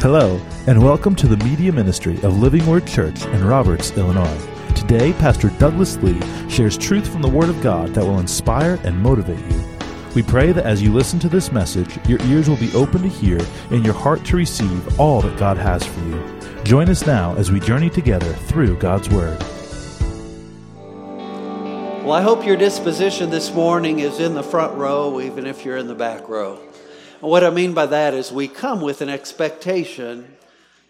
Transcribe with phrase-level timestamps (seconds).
[0.00, 4.38] Hello, and welcome to the media ministry of Living Word Church in Roberts, Illinois.
[4.76, 8.96] Today, Pastor Douglas Lee shares truth from the Word of God that will inspire and
[8.96, 9.60] motivate you.
[10.14, 13.08] We pray that as you listen to this message, your ears will be open to
[13.08, 13.40] hear
[13.72, 16.62] and your heart to receive all that God has for you.
[16.62, 19.36] Join us now as we journey together through God's Word.
[22.04, 25.76] Well, I hope your disposition this morning is in the front row, even if you're
[25.76, 26.60] in the back row.
[27.20, 30.36] And what I mean by that is we come with an expectation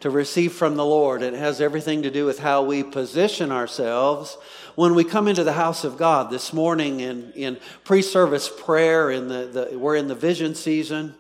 [0.01, 1.23] to receive from the Lord.
[1.23, 4.37] It has everything to do with how we position ourselves
[4.75, 6.31] when we come into the house of God.
[6.31, 11.15] This morning in, in pre-service prayer, in the, the, we're in the vision season.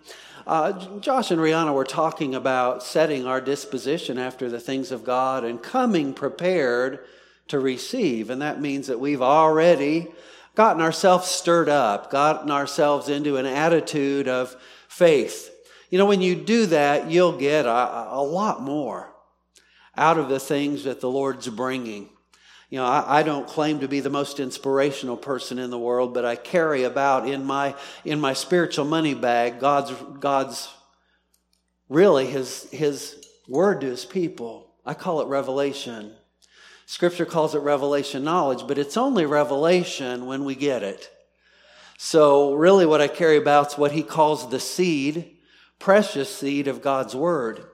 [0.46, 5.42] Uh, Josh and Rihanna were talking about setting our disposition after the things of God
[5.42, 7.00] and coming prepared
[7.48, 8.28] to receive.
[8.28, 10.08] And that means that we've already
[10.54, 14.54] gotten ourselves stirred up, gotten ourselves into an attitude of
[14.88, 15.54] faith.
[15.90, 19.12] You know, when you do that, you'll get a, a lot more
[19.96, 22.08] out of the things that the Lord's bringing.
[22.70, 26.12] You know, I, I, don't claim to be the most inspirational person in the world,
[26.12, 30.68] but I carry about in my in my spiritual money bag God's God's
[31.88, 34.74] really his his word to his people.
[34.84, 36.14] I call it revelation.
[36.84, 41.10] Scripture calls it revelation knowledge, but it's only revelation when we get it.
[42.00, 45.36] So, really, what I carry about is what he calls the seed,
[45.80, 47.64] precious seed of God's Word.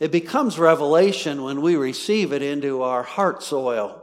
[0.00, 4.02] It becomes revelation when we receive it into our heart soil.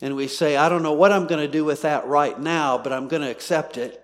[0.00, 2.76] And we say, I don't know what I'm going to do with that right now,
[2.76, 4.02] but I'm going to accept it.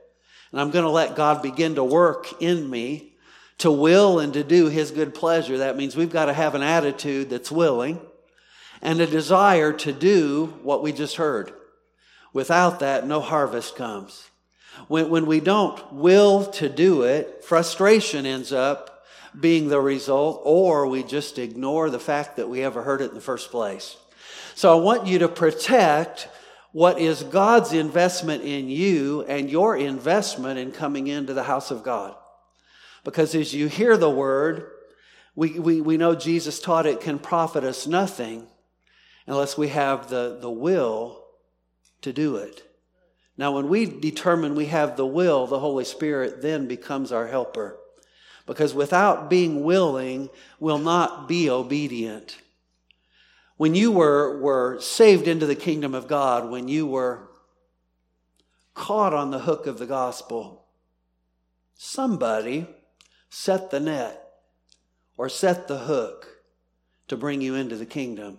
[0.52, 3.14] And I'm going to let God begin to work in me
[3.58, 5.58] to will and to do His good pleasure.
[5.58, 8.00] That means we've got to have an attitude that's willing
[8.80, 11.52] and a desire to do what we just heard.
[12.32, 14.30] Without that, no harvest comes.
[14.88, 19.04] When, when we don't will to do it, frustration ends up
[19.38, 23.14] being the result, or we just ignore the fact that we ever heard it in
[23.14, 23.96] the first place.
[24.54, 26.28] So I want you to protect
[26.72, 31.82] what is God's investment in you and your investment in coming into the house of
[31.82, 32.14] God.
[33.04, 34.70] Because as you hear the word,
[35.36, 38.46] we, we, we know Jesus taught it can profit us nothing
[39.26, 41.24] unless we have the, the will
[42.02, 42.62] to do it.
[43.36, 47.78] Now, when we determine we have the will, the Holy Spirit then becomes our helper.
[48.46, 50.28] Because without being willing,
[50.60, 52.38] we'll not be obedient.
[53.56, 57.30] When you were, were saved into the kingdom of God, when you were
[58.74, 60.66] caught on the hook of the gospel,
[61.74, 62.66] somebody
[63.30, 64.20] set the net
[65.16, 66.28] or set the hook
[67.08, 68.38] to bring you into the kingdom.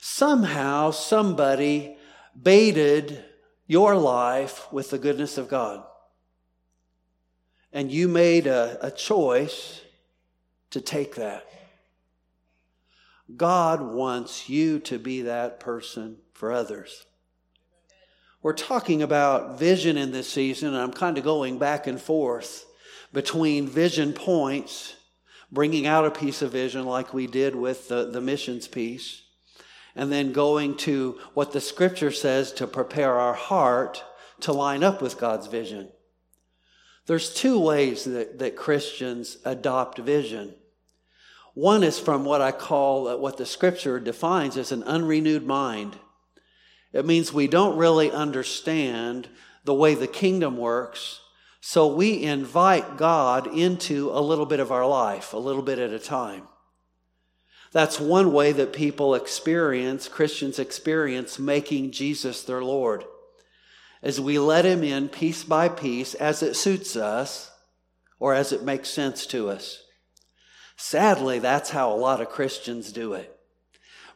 [0.00, 1.96] Somehow, somebody
[2.40, 3.24] baited
[3.70, 5.84] your life with the goodness of God.
[7.72, 9.80] And you made a, a choice
[10.70, 11.46] to take that.
[13.36, 17.06] God wants you to be that person for others.
[18.42, 22.66] We're talking about vision in this season, and I'm kind of going back and forth
[23.12, 24.96] between vision points,
[25.52, 29.22] bringing out a piece of vision like we did with the, the missions piece,
[29.94, 34.04] and then going to what the scripture says to prepare our heart
[34.40, 35.88] to line up with God's vision.
[37.06, 40.54] There's two ways that, that Christians adopt vision.
[41.54, 45.98] One is from what I call uh, what the scripture defines as an unrenewed mind.
[46.92, 49.28] It means we don't really understand
[49.64, 51.20] the way the kingdom works,
[51.60, 55.92] so we invite God into a little bit of our life, a little bit at
[55.92, 56.44] a time.
[57.72, 63.04] That's one way that people experience, Christians experience making Jesus their Lord.
[64.02, 67.50] As we let him in piece by piece as it suits us
[68.18, 69.84] or as it makes sense to us.
[70.76, 73.36] Sadly, that's how a lot of Christians do it.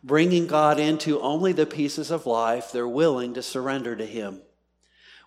[0.03, 4.43] Bringing God into only the pieces of life they're willing to surrender to him.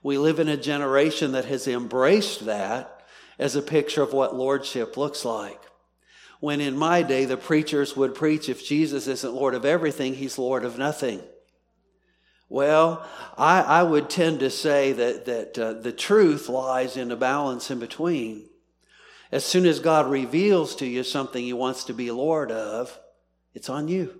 [0.03, 3.03] We live in a generation that has embraced that
[3.39, 5.61] as a picture of what lordship looks like.
[6.39, 10.37] When in my day, the preachers would preach if Jesus isn't Lord of everything, he's
[10.37, 11.21] Lord of nothing.
[12.49, 13.05] Well,
[13.37, 17.69] I, I would tend to say that, that uh, the truth lies in a balance
[17.71, 18.47] in between.
[19.31, 22.97] As soon as God reveals to you something he wants to be Lord of,
[23.53, 24.19] it's on you.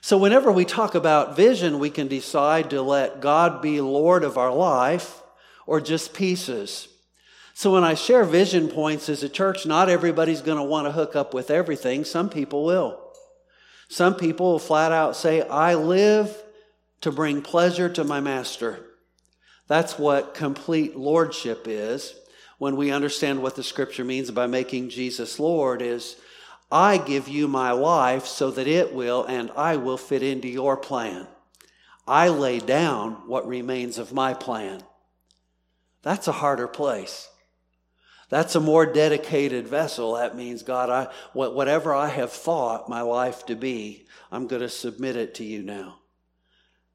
[0.00, 4.38] So, whenever we talk about vision, we can decide to let God be Lord of
[4.38, 5.22] our life
[5.66, 6.88] or just pieces.
[7.58, 10.92] So when I share vision points as a church, not everybody's going to want to
[10.92, 12.04] hook up with everything.
[12.04, 13.00] Some people will.
[13.88, 16.40] Some people will flat out say, I live
[17.00, 18.78] to bring pleasure to my master.
[19.66, 22.14] That's what complete lordship is.
[22.58, 26.14] when we understand what the scripture means by making Jesus Lord is
[26.70, 30.76] I give you my life so that it will and I will fit into your
[30.76, 31.26] plan.
[32.06, 34.84] I lay down what remains of my plan.
[36.02, 37.28] That's a harder place.
[38.28, 40.14] That's a more dedicated vessel.
[40.14, 44.68] That means, God, I, whatever I have thought my life to be, I'm going to
[44.68, 46.00] submit it to you now.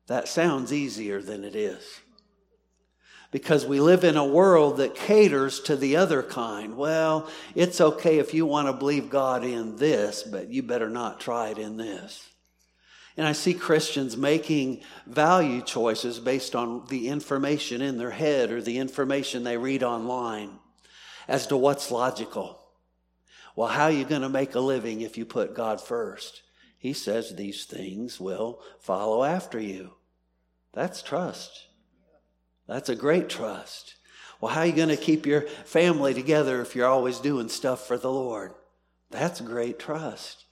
[0.08, 1.84] That sounds easier than it is
[3.32, 6.78] because we live in a world that caters to the other kind.
[6.78, 11.20] Well, it's okay if you want to believe God in this, but you better not
[11.20, 12.30] try it in this.
[13.18, 18.62] And I see Christians making value choices based on the information in their head or
[18.62, 20.60] the information they read online
[21.28, 22.60] as to what's logical.
[23.56, 26.42] Well, how are you going to make a living if you put God first?
[26.78, 29.94] He says these things will follow after you.
[30.74, 31.68] That's trust.
[32.68, 33.96] That's a great trust.
[34.42, 37.88] Well, how are you going to keep your family together if you're always doing stuff
[37.88, 38.54] for the Lord?
[39.12, 40.46] That's great trust.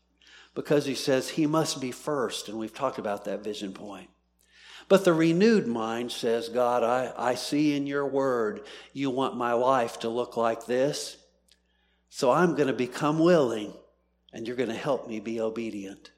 [0.53, 4.09] Because he says he must be first, and we've talked about that vision point.
[4.91, 9.53] But the renewed mind says, God, I, I see in your word you want my
[9.53, 11.15] life to look like this.
[12.09, 13.71] So I'm going to become willing,
[14.33, 16.11] and you're going to help me be obedient.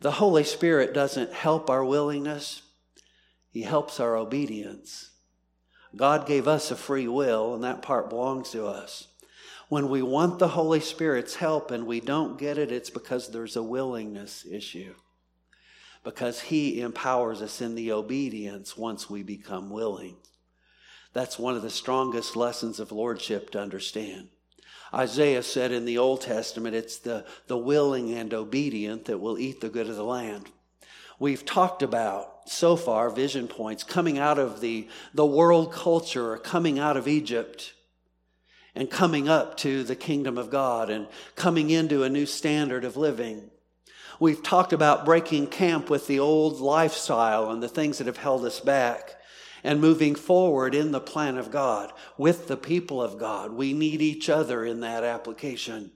[0.00, 2.60] The Holy Spirit doesn't help our willingness,
[3.48, 5.12] he helps our obedience.
[5.96, 9.08] God gave us a free will, and that part belongs to us.
[9.70, 13.56] When we want the Holy Spirit's help and we don't get it, it's because there's
[13.56, 14.92] a willingness issue.
[16.04, 20.16] Because He empowers us in the obedience once we become willing.
[21.12, 24.28] That's one of the strongest lessons of Lordship to understand.
[24.92, 29.60] Isaiah said in the Old Testament, it's the, the willing and obedient that will eat
[29.60, 30.50] the good of the land.
[31.18, 36.78] We've talked about so far vision points coming out of the, the world culture, coming
[36.78, 37.72] out of Egypt,
[38.74, 41.06] and coming up to the kingdom of God and
[41.36, 43.50] coming into a new standard of living.
[44.20, 48.44] We've talked about breaking camp with the old lifestyle and the things that have held
[48.44, 49.16] us back
[49.64, 53.52] and moving forward in the plan of God with the people of God.
[53.52, 55.90] We need each other in that application.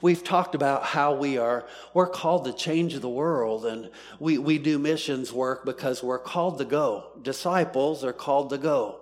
[0.00, 3.90] We've talked about how we are, we're called to change the world and
[4.20, 7.18] we, we do missions work because we're called to go.
[7.20, 9.00] Disciples are called to go.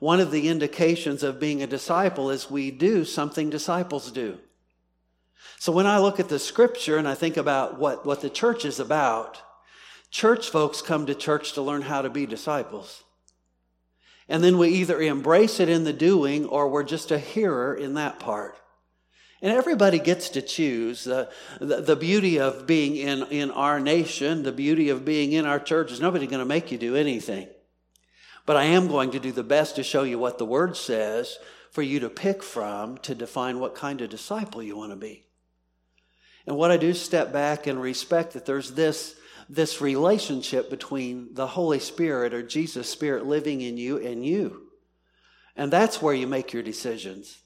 [0.00, 4.38] One of the indications of being a disciple is we do something disciples do.
[5.58, 8.64] So when I look at the scripture and I think about what, what the church
[8.64, 9.40] is about,
[10.10, 13.02] church folks come to church to learn how to be disciples.
[14.28, 17.94] And then we either embrace it in the doing or we're just a hearer in
[17.94, 18.58] that part.
[19.42, 21.06] And everybody gets to choose.
[21.06, 21.30] Uh,
[21.60, 25.60] the, the beauty of being in, in our nation, the beauty of being in our
[25.60, 27.48] church is nobody going to make you do anything.
[28.46, 31.38] But I am going to do the best to show you what the word says
[31.70, 35.26] for you to pick from to define what kind of disciple you want to be.
[36.46, 39.16] And what I do step back and respect that there's this,
[39.48, 44.68] this relationship between the Holy Spirit or Jesus' Spirit living in you and you.
[45.56, 47.38] And that's where you make your decisions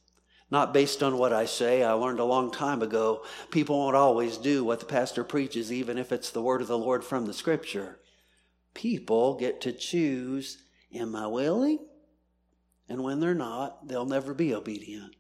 [0.50, 1.82] not based on what I say.
[1.82, 5.98] I learned a long time ago people won't always do what the pastor preaches, even
[5.98, 7.98] if it's the word of the Lord from the scripture.
[8.74, 10.62] People get to choose
[10.94, 11.80] am I willing?
[12.88, 15.14] And when they're not, they'll never be obedient.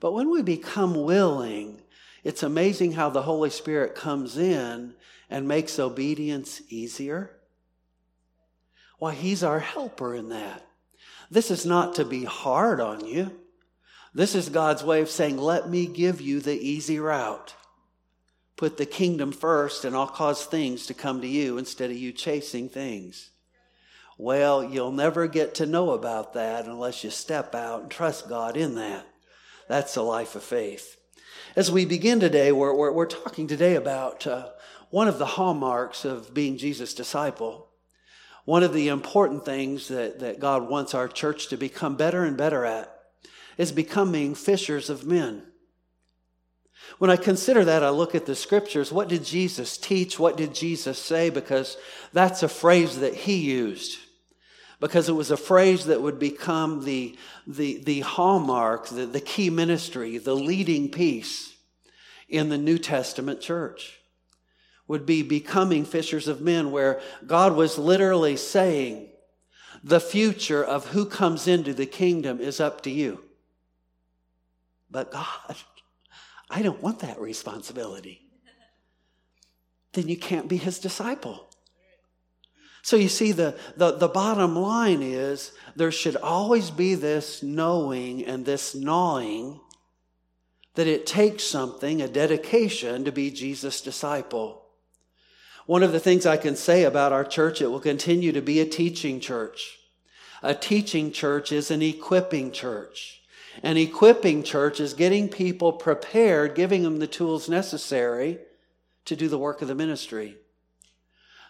[0.00, 1.81] But when we become willing,
[2.24, 4.94] it's amazing how the Holy Spirit comes in
[5.28, 7.30] and makes obedience easier.
[8.98, 10.64] Why, He's our helper in that.
[11.30, 13.32] This is not to be hard on you.
[14.14, 17.54] This is God's way of saying, let me give you the easy route.
[18.56, 22.12] Put the kingdom first, and I'll cause things to come to you instead of you
[22.12, 23.30] chasing things.
[24.18, 28.56] Well, you'll never get to know about that unless you step out and trust God
[28.56, 29.06] in that.
[29.68, 30.96] That's the life of faith.
[31.54, 34.48] As we begin today, we're, we're, we're talking today about uh,
[34.88, 37.68] one of the hallmarks of being Jesus' disciple.
[38.46, 42.38] One of the important things that, that God wants our church to become better and
[42.38, 42.90] better at
[43.58, 45.42] is becoming fishers of men.
[46.98, 48.90] When I consider that, I look at the scriptures.
[48.90, 50.18] What did Jesus teach?
[50.18, 51.28] What did Jesus say?
[51.28, 51.76] Because
[52.14, 53.98] that's a phrase that he used.
[54.82, 59.48] Because it was a phrase that would become the, the, the hallmark, the, the key
[59.48, 61.54] ministry, the leading piece
[62.28, 64.00] in the New Testament church.
[64.88, 69.10] Would be becoming fishers of men, where God was literally saying,
[69.84, 73.22] the future of who comes into the kingdom is up to you.
[74.90, 75.54] But God,
[76.50, 78.26] I don't want that responsibility.
[79.92, 81.51] Then you can't be his disciple.
[82.82, 88.24] So you see, the, the, the bottom line is there should always be this knowing
[88.26, 89.60] and this gnawing
[90.74, 94.62] that it takes something, a dedication, to be Jesus' disciple.
[95.66, 98.58] One of the things I can say about our church, it will continue to be
[98.58, 99.78] a teaching church.
[100.42, 103.20] A teaching church is an equipping church.
[103.62, 108.38] An equipping church is getting people prepared, giving them the tools necessary
[109.04, 110.36] to do the work of the ministry.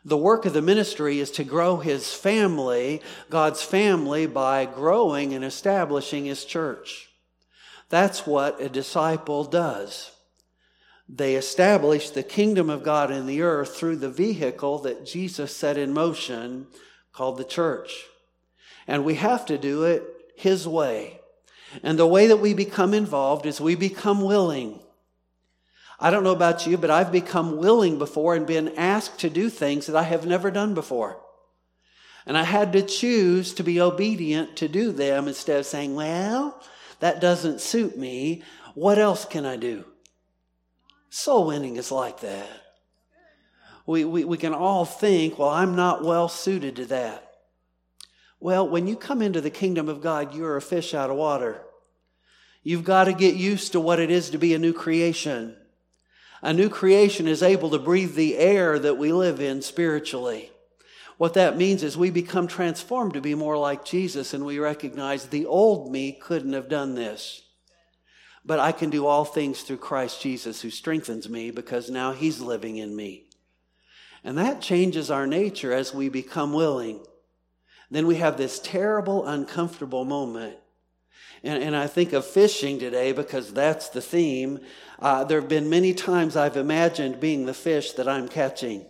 [0.04, 5.44] The work of the ministry is to grow his family, God's family, by growing and
[5.44, 7.08] establishing his church.
[7.88, 10.10] That's what a disciple does.
[11.08, 15.76] They establish the kingdom of God in the earth through the vehicle that Jesus set
[15.76, 16.66] in motion
[17.12, 18.06] called the church.
[18.86, 20.02] And we have to do it
[20.36, 21.20] his way.
[21.82, 24.80] And the way that we become involved is we become willing.
[26.02, 29.48] I don't know about you, but I've become willing before and been asked to do
[29.48, 31.20] things that I have never done before.
[32.26, 36.60] And I had to choose to be obedient to do them instead of saying, well,
[36.98, 38.42] that doesn't suit me.
[38.74, 39.84] What else can I do?
[41.08, 42.48] Soul winning is like that.
[43.86, 47.32] We, we, we can all think, well, I'm not well suited to that.
[48.40, 51.62] Well, when you come into the kingdom of God, you're a fish out of water.
[52.64, 55.56] You've got to get used to what it is to be a new creation.
[56.42, 60.50] A new creation is able to breathe the air that we live in spiritually.
[61.16, 65.26] What that means is we become transformed to be more like Jesus and we recognize
[65.26, 67.42] the old me couldn't have done this.
[68.44, 72.40] But I can do all things through Christ Jesus who strengthens me because now he's
[72.40, 73.26] living in me.
[74.24, 77.04] And that changes our nature as we become willing.
[77.88, 80.56] Then we have this terrible, uncomfortable moment
[81.44, 84.60] and, and I think of fishing today because that's the theme.
[85.02, 88.86] Uh, there have been many times I've imagined being the fish that I'm catching.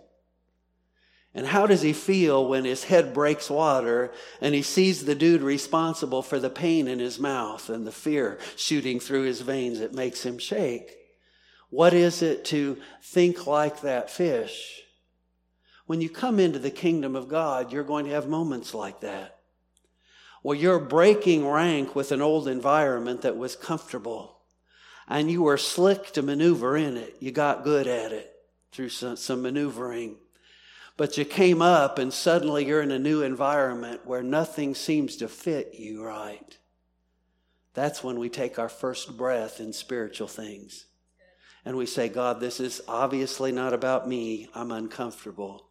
[1.34, 5.40] And how does he feel when his head breaks water and he sees the dude
[5.40, 9.80] responsible for the pain in his mouth and the fear shooting through his veins?
[9.80, 10.94] It makes him shake.
[11.70, 14.82] What is it to think like that fish?
[15.86, 19.38] When you come into the kingdom of God, you're going to have moments like that.
[20.42, 24.41] Well, you're breaking rank with an old environment that was comfortable,
[25.08, 27.16] and you were slick to maneuver in it.
[27.20, 28.34] You got good at it
[28.70, 30.16] through some, some maneuvering.
[30.96, 35.28] But you came up, and suddenly you're in a new environment where nothing seems to
[35.28, 36.58] fit you right.
[37.74, 40.86] That's when we take our first breath in spiritual things.
[41.64, 44.48] And we say, God, this is obviously not about me.
[44.54, 45.68] I'm uncomfortable.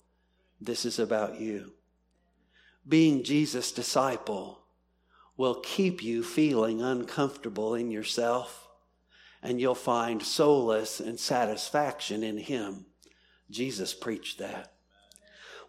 [0.60, 1.74] This is about you.
[2.88, 4.60] Being Jesus' disciple
[5.38, 8.68] will keep you feeling uncomfortable in yourself,
[9.44, 12.86] and you'll find solace and satisfaction in Him.
[13.50, 14.72] Jesus preached that.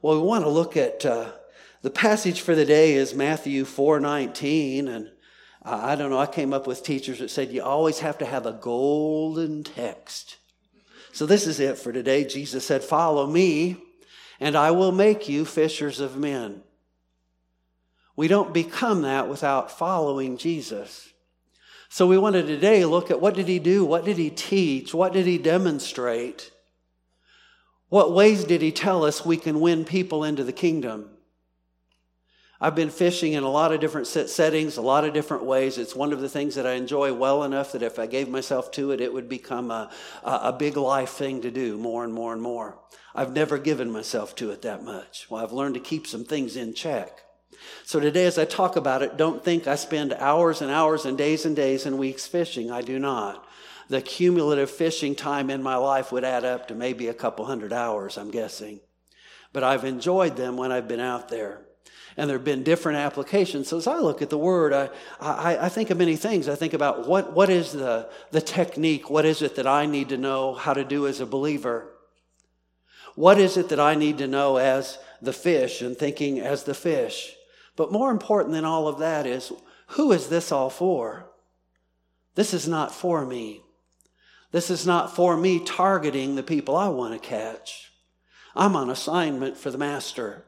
[0.00, 1.33] Well, we want to look at uh,
[1.83, 5.11] the passage for the day is Matthew 4:19, and
[5.64, 6.19] uh, I don't know.
[6.19, 10.37] I came up with teachers that said you always have to have a golden text.
[11.12, 12.25] So this is it for today.
[12.25, 13.76] Jesus said, "Follow me,
[14.38, 16.62] and I will make you fishers of men."
[18.14, 21.12] We don't become that without following Jesus.
[21.92, 23.84] So we want to today look at what did he do?
[23.84, 24.94] What did he teach?
[24.94, 26.50] What did he demonstrate?
[27.90, 31.11] What ways did he tell us we can win people into the kingdom?
[32.58, 35.76] I've been fishing in a lot of different settings, a lot of different ways.
[35.76, 38.70] It's one of the things that I enjoy well enough that if I gave myself
[38.70, 39.90] to it, it would become a,
[40.25, 42.78] a big life thing to do more and more and more.
[43.14, 45.26] I've never given myself to it that much.
[45.28, 47.20] Well, I've learned to keep some things in check.
[47.85, 51.19] So today, as I talk about it, don't think I spend hours and hours and
[51.19, 52.71] days and days and weeks fishing.
[52.71, 53.47] I do not.
[53.88, 57.73] The cumulative fishing time in my life would add up to maybe a couple hundred
[57.73, 58.81] hours, I'm guessing.
[59.52, 61.62] But I've enjoyed them when I've been out there.
[62.16, 63.69] And there have been different applications.
[63.69, 64.90] So as I look at the word, I,
[65.21, 66.49] I, I think of many things.
[66.49, 69.11] I think about what, what is the, the technique?
[69.11, 71.92] What is it that I need to know how to do as a believer?
[73.14, 76.75] What is it that I need to know as the fish and thinking as the
[76.75, 77.35] fish?
[77.76, 79.52] But more important than all of that is
[79.88, 81.31] who is this all for?
[82.35, 83.62] This is not for me.
[84.50, 87.93] This is not for me targeting the people I want to catch.
[88.55, 90.45] I'm on assignment for the master.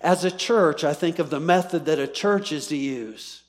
[0.00, 3.42] As a church, I think of the method that a church is to use.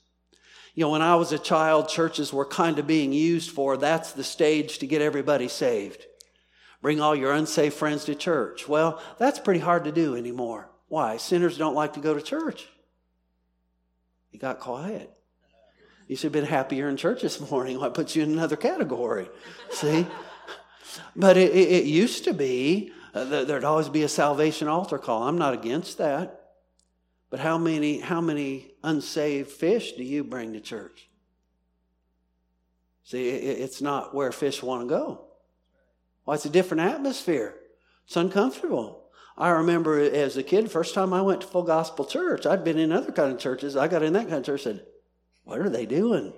[0.74, 4.12] You know, when I was a child, churches were kind of being used for that's
[4.12, 6.06] the stage to get everybody saved.
[6.80, 8.68] Bring all your unsaved friends to church.
[8.68, 10.69] Well, that's pretty hard to do anymore.
[10.90, 11.18] Why?
[11.18, 12.66] Sinners don't like to go to church.
[14.30, 15.08] He got quiet.
[16.08, 17.80] You should have been happier in church this morning.
[17.80, 19.28] I put you in another category.
[19.70, 20.04] See?
[21.14, 25.22] But it, it, it used to be uh, there'd always be a salvation altar call.
[25.22, 26.54] I'm not against that.
[27.30, 31.08] But how many, how many unsaved fish do you bring to church?
[33.04, 35.24] See, it's not where fish want to go.
[36.26, 37.54] Well, it's a different atmosphere.
[38.06, 38.99] It's uncomfortable.
[39.36, 42.78] I remember as a kid, first time I went to full gospel church, I'd been
[42.78, 43.76] in other kind of churches.
[43.76, 44.84] I got in that kind of church said,
[45.44, 46.32] What are they doing?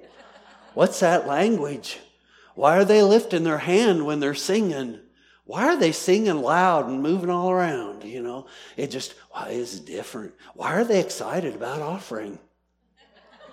[0.75, 1.99] What's that language?
[2.55, 5.01] Why are they lifting their hand when they're singing?
[5.45, 8.05] Why are they singing loud and moving all around?
[8.05, 8.47] You know,
[8.77, 10.35] it just, why is different?
[10.55, 12.39] Why are they excited about offering?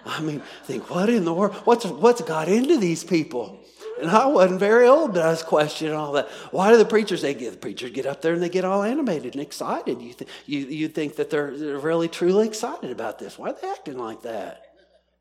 [0.06, 1.56] I mean, think, what in the world?
[1.66, 3.60] What's, what's got into these people?
[4.00, 6.28] And I wasn't very old, but I was questioning all that.
[6.52, 8.84] Why do the preachers, they get, the preachers get up there and they get all
[8.84, 10.02] animated and excited?
[10.02, 13.38] You, th- you, you think that they're, they're really, truly excited about this.
[13.38, 14.64] Why are they acting like that?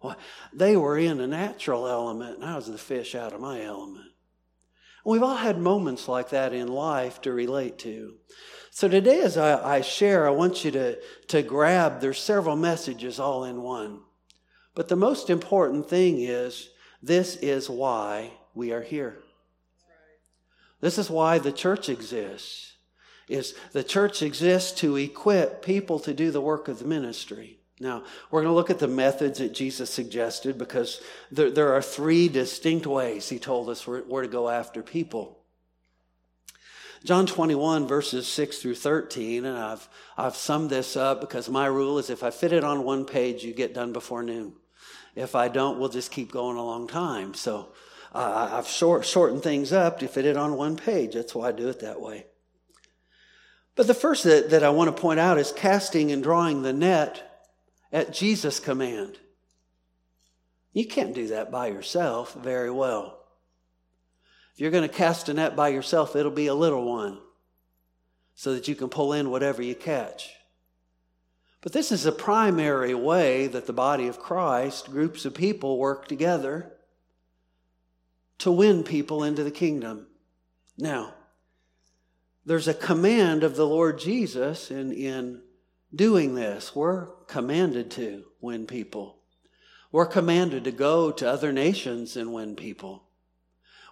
[0.01, 0.17] Well,
[0.53, 4.07] they were in a natural element, and I was the fish out of my element.
[5.05, 8.15] We've all had moments like that in life to relate to.
[8.71, 13.19] So today, as I, I share, I want you to, to grab, there's several messages
[13.19, 14.01] all in one.
[14.75, 16.69] But the most important thing is
[17.03, 19.19] this is why we are here.
[20.81, 22.75] This is why the church exists.
[23.29, 27.59] Is the church exists to equip people to do the work of the ministry.
[27.81, 31.01] Now, we're going to look at the methods that Jesus suggested because
[31.31, 35.39] there, there are three distinct ways he told us where, where to go after people.
[37.05, 41.99] John 21 verses 6 through 13, and I've, I've summed this up because my rule
[41.99, 44.55] is if I fit it on one page, you get done before noon.
[45.15, 47.35] If I don't, we'll just keep going a long time.
[47.35, 47.69] So
[48.15, 51.15] uh, I've short, shortened things up to fit it on one page.
[51.15, 52.27] That's why I do it that way.
[53.75, 56.73] But the first that, that I want to point out is casting and drawing the
[56.73, 57.47] net
[57.93, 59.19] at Jesus' command.
[60.73, 63.19] You can't do that by yourself very well.
[64.55, 67.19] If you're going to cast a net by yourself, it'll be a little one
[68.35, 70.31] so that you can pull in whatever you catch.
[71.61, 76.09] But this is a primary way that the body of Christ, groups of people, work
[76.09, 76.73] together
[78.39, 80.07] to win people into the kingdom.
[80.77, 81.15] Now,
[82.45, 85.43] there's a command of the Lord Jesus in, in
[85.95, 86.75] doing this.
[86.75, 89.17] We're commanded to win people.
[89.91, 93.05] We're commanded to go to other nations and win people.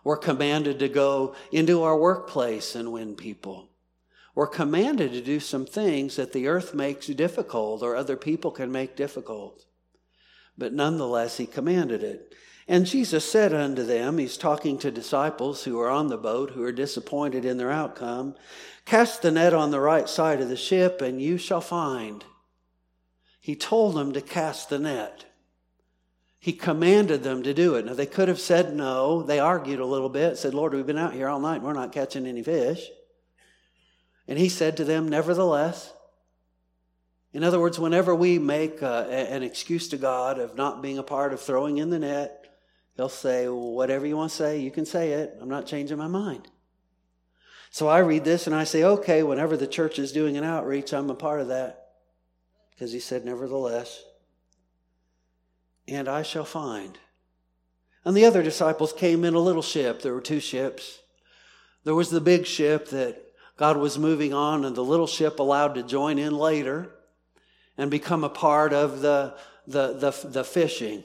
[0.05, 3.71] We're commanded to go into our workplace and win people.
[4.37, 8.71] We're commanded to do some things that the earth makes difficult or other people can
[8.71, 9.65] make difficult.
[10.57, 12.35] But nonetheless, he commanded it.
[12.69, 16.65] And Jesus said unto them, He's talking to disciples who are on the boat, who
[16.65, 18.35] are disappointed in their outcome,
[18.85, 22.25] Cast the net on the right side of the ship, and you shall find.
[23.41, 25.25] He told them to cast the net.
[26.39, 27.85] He commanded them to do it.
[27.85, 29.23] Now, they could have said no.
[29.23, 31.73] They argued a little bit, said, Lord, we've been out here all night and we're
[31.73, 32.89] not catching any fish.
[34.29, 35.93] And he said to them, Nevertheless,
[37.33, 41.03] in other words, whenever we make uh, an excuse to God of not being a
[41.03, 42.46] part of throwing in the net,
[42.97, 45.37] He'll say, Whatever you want to say, you can say it.
[45.41, 46.49] I'm not changing my mind.
[47.71, 50.93] So I read this and I say, Okay, whenever the church is doing an outreach,
[50.93, 51.89] I'm a part of that.
[52.71, 54.03] Because He said, Nevertheless,
[55.87, 56.99] and I shall find.
[58.05, 60.03] And the other disciples came in a little ship.
[60.03, 61.01] There were two ships.
[61.85, 63.23] There was the big ship that
[63.57, 66.91] God was moving on, and the little ship allowed to join in later
[67.79, 71.05] and become a part of the, the, the, the fishing,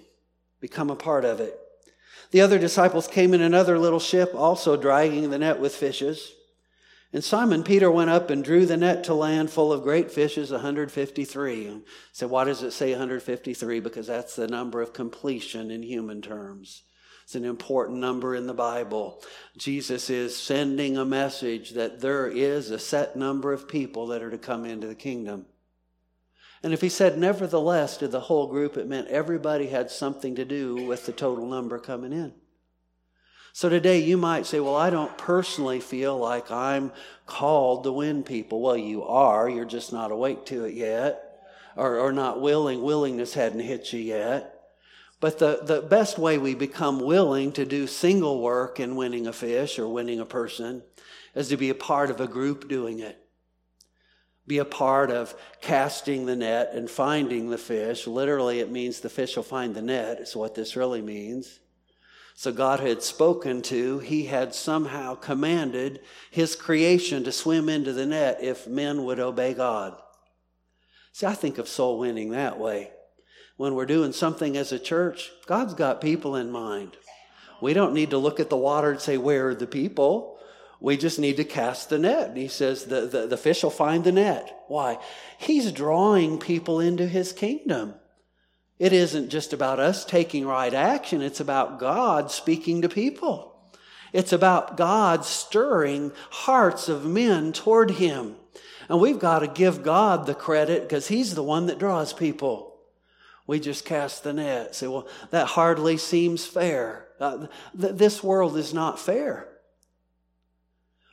[0.60, 1.61] become a part of it.
[2.32, 6.34] The other disciples came in another little ship, also dragging the net with fishes.
[7.13, 10.50] And Simon Peter went up and drew the net to land full of great fishes,
[10.50, 11.67] 153.
[11.67, 13.82] And said, why does it say 153?
[13.82, 16.84] Because that's the number of completion in human terms.
[17.26, 19.22] It's an important number in the Bible.
[19.58, 24.32] Jesus is sending a message that there is a set number of people that are
[24.32, 25.46] to come into the kingdom.
[26.63, 30.45] And if he said nevertheless to the whole group, it meant everybody had something to
[30.45, 32.34] do with the total number coming in.
[33.54, 36.91] So today you might say, well, I don't personally feel like I'm
[37.26, 38.62] called to win people.
[38.62, 39.50] Well, you are.
[39.50, 41.32] You're just not awake to it yet
[41.76, 42.82] or, or not willing.
[42.82, 44.58] Willingness hadn't hit you yet.
[45.19, 49.34] But the, the best way we become willing to do single work in winning a
[49.34, 50.82] fish or winning a person
[51.36, 53.17] is to be a part of a group doing it.
[54.47, 58.08] Be a part of casting the net and finding the fish.
[58.08, 61.60] Literally, it means the fish will find the net, is what this really means.
[62.34, 66.01] So God had spoken to, He had somehow commanded
[66.32, 70.01] His creation to swim into the net if men would obey God.
[71.13, 72.91] See, I think of soul winning that way
[73.62, 76.97] when we're doing something as a church, God's got people in mind.
[77.62, 80.39] We don't need to look at the water and say, Where are the people?
[80.82, 82.30] We just need to cast the net.
[82.30, 84.65] And he says the, the, the fish will find the net.
[84.67, 84.98] Why?
[85.38, 87.94] He's drawing people into his kingdom.
[88.80, 93.52] It isn't just about us taking right action, it's about God speaking to people.
[94.12, 98.36] It's about God stirring hearts of men toward Him.
[98.89, 102.80] And we've got to give God the credit because He's the one that draws people.
[103.48, 104.76] We just cast the net.
[104.76, 107.08] Say, well, that hardly seems fair.
[107.20, 107.48] Uh,
[107.80, 109.48] th- this world is not fair.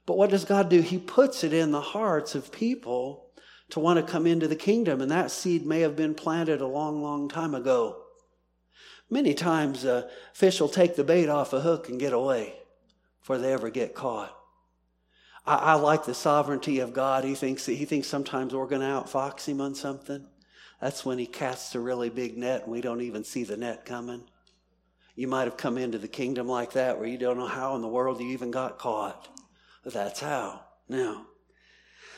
[0.08, 0.80] But what does God do?
[0.80, 3.26] He puts it in the hearts of people
[3.68, 6.66] to want to come into the kingdom, and that seed may have been planted a
[6.66, 8.04] long, long time ago.
[9.10, 12.54] Many times a fish will take the bait off a hook and get away
[13.20, 14.34] before they ever get caught.
[15.44, 17.24] I, I like the sovereignty of God.
[17.24, 20.26] He thinks that he thinks sometimes we're going to outfox him on something.
[20.80, 23.84] That's when he casts a really big net and we don't even see the net
[23.84, 24.22] coming.
[25.14, 27.82] You might have come into the kingdom like that where you don't know how in
[27.82, 29.28] the world you even got caught.
[29.84, 30.64] That's how.
[30.88, 31.26] Now,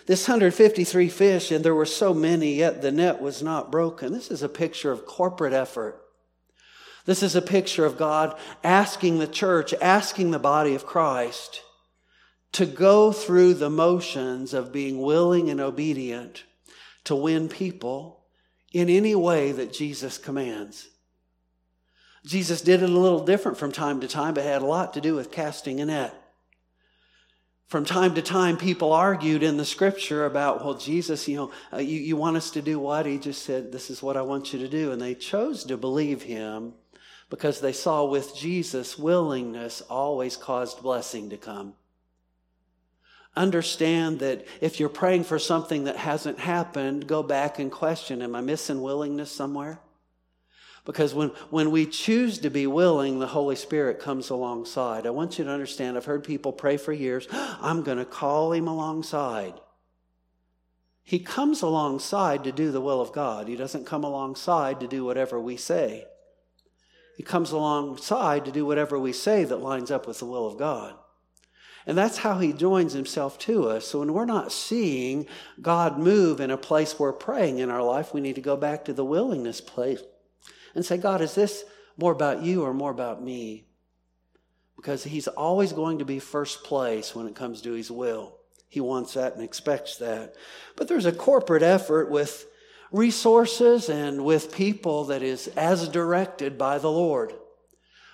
[0.07, 4.13] this 153 fish, and there were so many, yet the net was not broken.
[4.13, 6.03] This is a picture of corporate effort.
[7.05, 11.63] This is a picture of God asking the church, asking the body of Christ
[12.53, 16.45] to go through the motions of being willing and obedient
[17.05, 18.25] to win people
[18.73, 20.89] in any way that Jesus commands.
[22.25, 25.01] Jesus did it a little different from time to time, but had a lot to
[25.01, 26.20] do with casting a net.
[27.71, 31.77] From time to time, people argued in the scripture about, well, Jesus, you know, uh,
[31.79, 33.07] you, you want us to do what?
[33.07, 34.91] He just said, this is what I want you to do.
[34.91, 36.75] And they chose to believe him
[37.29, 41.75] because they saw with Jesus, willingness always caused blessing to come.
[43.37, 48.35] Understand that if you're praying for something that hasn't happened, go back and question, am
[48.35, 49.79] I missing willingness somewhere?
[50.85, 55.07] Because when, when we choose to be willing, the Holy Spirit comes alongside.
[55.07, 58.53] I want you to understand, I've heard people pray for years, I'm going to call
[58.53, 59.55] him alongside.
[61.03, 63.49] He comes alongside to do the will of God.
[63.49, 66.07] He doesn't come alongside to do whatever we say.
[67.17, 70.57] He comes alongside to do whatever we say that lines up with the will of
[70.57, 70.95] God.
[71.87, 73.87] And that's how he joins himself to us.
[73.87, 75.27] So when we're not seeing
[75.61, 78.85] God move in a place we're praying in our life, we need to go back
[78.85, 80.01] to the willingness place
[80.75, 81.65] and say, God, is this
[81.97, 83.65] more about you or more about me?
[84.77, 88.37] Because he's always going to be first place when it comes to his will.
[88.69, 90.35] He wants that and expects that.
[90.77, 92.47] But there's a corporate effort with
[92.93, 97.35] resources and with people that is as directed by the Lord.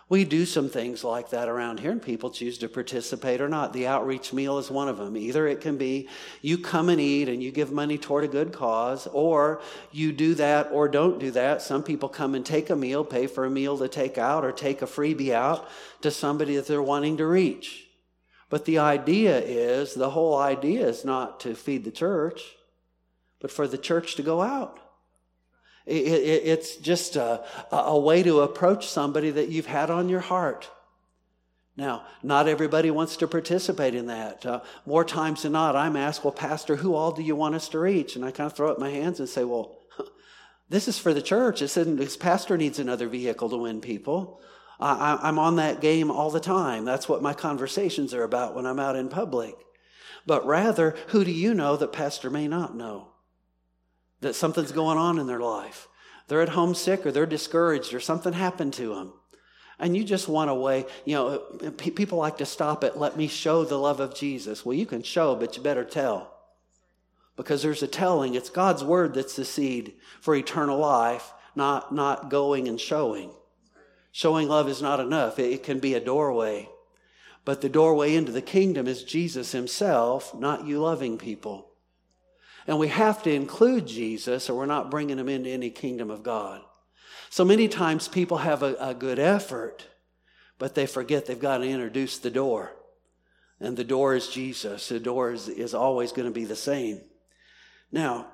[0.09, 3.73] We do some things like that around here, and people choose to participate or not.
[3.73, 5.17] The outreach meal is one of them.
[5.17, 6.09] Either it can be
[6.43, 10.35] you come and eat and you give money toward a good cause, or you do
[10.35, 11.61] that or don't do that.
[11.61, 14.53] Some people come and take a meal, pay for a meal to take out, or
[14.53, 15.69] take a freebie out
[16.03, 17.89] to somebody that they're wanting to reach.
[18.49, 22.55] But the idea is the whole idea is not to feed the church,
[23.41, 24.79] but for the church to go out.
[25.87, 30.69] It's just a, a way to approach somebody that you've had on your heart.
[31.77, 34.47] Now, not everybody wants to participate in that.
[34.47, 37.69] Uh, more times than not, I'm asked, Well, Pastor, who all do you want us
[37.71, 38.17] to reach?
[38.17, 39.79] And I kind of throw up my hands and say, Well,
[40.71, 41.61] this is for the church.
[41.61, 44.41] This, this pastor needs another vehicle to win people.
[44.81, 46.85] I, I'm on that game all the time.
[46.85, 49.55] That's what my conversations are about when I'm out in public.
[50.27, 53.09] But rather, who do you know that pastor may not know?
[54.21, 55.89] That something's going on in their life.
[56.29, 59.13] They're at home sick or they're discouraged or something happened to them.
[59.79, 61.39] And you just want a way, you know,
[61.77, 64.65] people like to stop at, let me show the love of Jesus.
[64.65, 66.33] Well, you can show, but you better tell.
[67.37, 68.35] Because there's a telling.
[68.35, 73.31] It's God's word that's the seed for eternal life, not, not going and showing.
[74.13, 75.39] Showing love is not enough.
[75.39, 76.71] It, it can be a doorway.
[77.45, 81.66] But the doorway into the kingdom is Jesus himself, not you loving people.
[82.67, 86.23] And we have to include Jesus or we're not bringing him into any kingdom of
[86.23, 86.63] God.
[87.31, 89.87] So many times people have a, a good effort,
[90.59, 92.73] but they forget they've got to introduce the door.
[93.61, 94.89] And the door is Jesus.
[94.89, 97.01] The door is, is always going to be the same.
[97.91, 98.27] Now,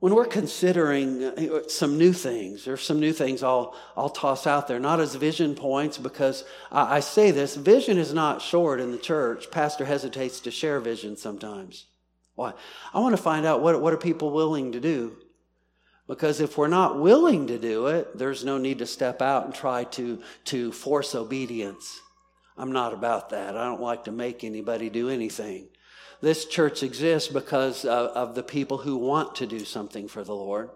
[0.00, 4.68] when we're considering uh, some new things, there's some new things I'll, I'll toss out
[4.68, 8.90] there, not as vision points, because I, I say this vision is not short in
[8.92, 9.50] the church.
[9.50, 11.86] Pastor hesitates to share vision sometimes.
[12.34, 12.52] Why?
[12.92, 15.16] I want to find out what, what are people willing to do.
[16.06, 19.54] Because if we're not willing to do it, there's no need to step out and
[19.54, 22.00] try to, to force obedience.
[22.56, 23.56] I'm not about that.
[23.56, 25.68] I don't like to make anybody do anything.
[26.20, 30.34] This church exists because of, of the people who want to do something for the
[30.34, 30.70] Lord,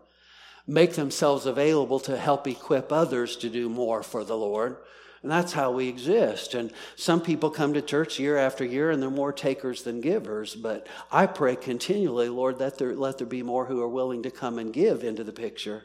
[0.66, 4.76] make themselves available to help equip others to do more for the Lord.
[5.22, 6.54] And that's how we exist.
[6.54, 10.54] And some people come to church year after year and they're more takers than givers.
[10.54, 14.31] But I pray continually, Lord, that there, let there be more who are willing to
[14.31, 15.85] come and give into the picture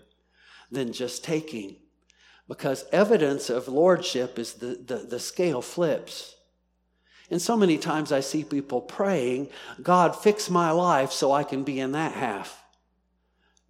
[0.72, 1.78] than just taking.
[2.48, 6.36] Because evidence of lordship is the, the, the scale flips.
[7.32, 9.50] And so many times I see people praying,
[9.82, 12.64] God, fix my life so I can be in that half.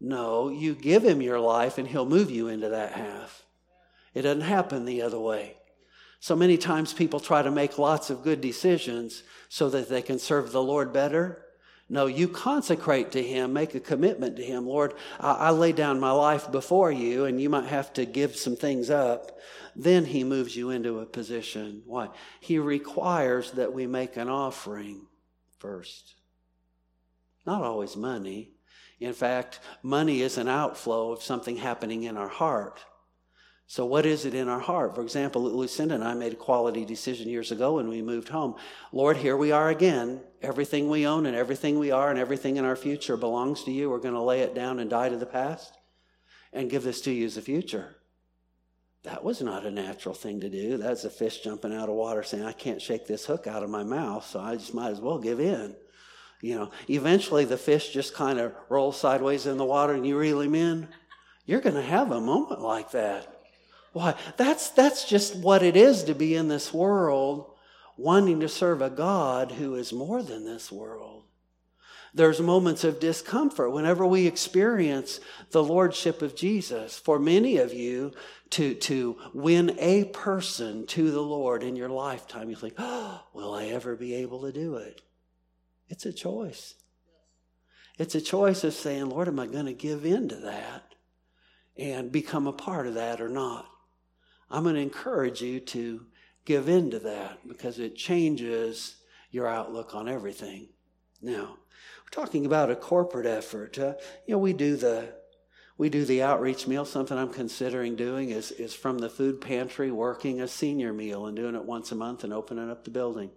[0.02, 3.43] No, you give him your life and he'll move you into that half.
[4.14, 5.58] It doesn't happen the other way.
[6.20, 10.20] So many times people try to make lots of good decisions so that they can
[10.20, 11.44] serve the Lord better.
[11.90, 14.66] No, you consecrate to Him, make a commitment to Him.
[14.66, 18.36] Lord, I, I, lay down my life before you, and you might have to give
[18.36, 19.38] some things up.
[19.76, 21.84] Then He moves you into a position.
[21.86, 22.10] Why?
[22.40, 25.08] He requires that we make an offering
[25.60, 26.16] first.
[27.46, 28.54] Not always money.
[29.00, 32.80] In fact, money is an outflow of something happening in our heart.
[33.66, 34.94] So, what is it in our heart?
[34.94, 38.56] For example, Lucinda and I made a quality decision years ago when we moved home.
[38.92, 40.22] Lord, here we are again.
[40.42, 43.90] Everything we own and everything we are and everything in our future belongs to you.
[43.90, 45.78] We're going to lay it down and die to the past
[46.52, 47.96] and give this to you as a future.
[49.04, 50.78] That was not a natural thing to do.
[50.78, 53.70] That's a fish jumping out of water saying, I can't shake this hook out of
[53.70, 55.76] my mouth, so I just might as well give in.
[56.42, 60.18] You know, eventually the fish just kind of rolls sideways in the water and you
[60.18, 60.88] reel him in.
[61.46, 63.33] You're going to have a moment like that.
[63.94, 64.16] Why?
[64.38, 67.52] That's, that's just what it is to be in this world,
[67.96, 71.24] wanting to serve a God who is more than this world.
[72.16, 75.20] There's moments of discomfort whenever we experience
[75.52, 76.98] the Lordship of Jesus.
[77.00, 78.12] For many of you,
[78.52, 83.54] to, to win a person to the Lord in your lifetime, you think, oh, will
[83.54, 85.02] I ever be able to do it?
[85.90, 86.76] It's a choice.
[87.98, 90.94] It's a choice of saying, Lord, am I going to give in to that
[91.78, 93.68] and become a part of that or not?
[94.50, 96.06] I'm going to encourage you to
[96.46, 98.98] give in to that because it changes
[99.32, 100.68] your outlook on everything.
[101.22, 101.58] Now,
[102.04, 103.80] we're talking about a corporate effort.
[103.80, 103.94] Uh,
[104.28, 105.16] you know, we do the
[105.76, 106.86] we do the outreach meal.
[106.86, 111.36] Something I'm considering doing is is from the food pantry, working a senior meal and
[111.36, 113.32] doing it once a month and opening up the building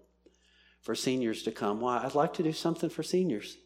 [0.82, 1.80] for seniors to come.
[1.80, 2.02] Why?
[2.04, 3.56] I'd like to do something for seniors.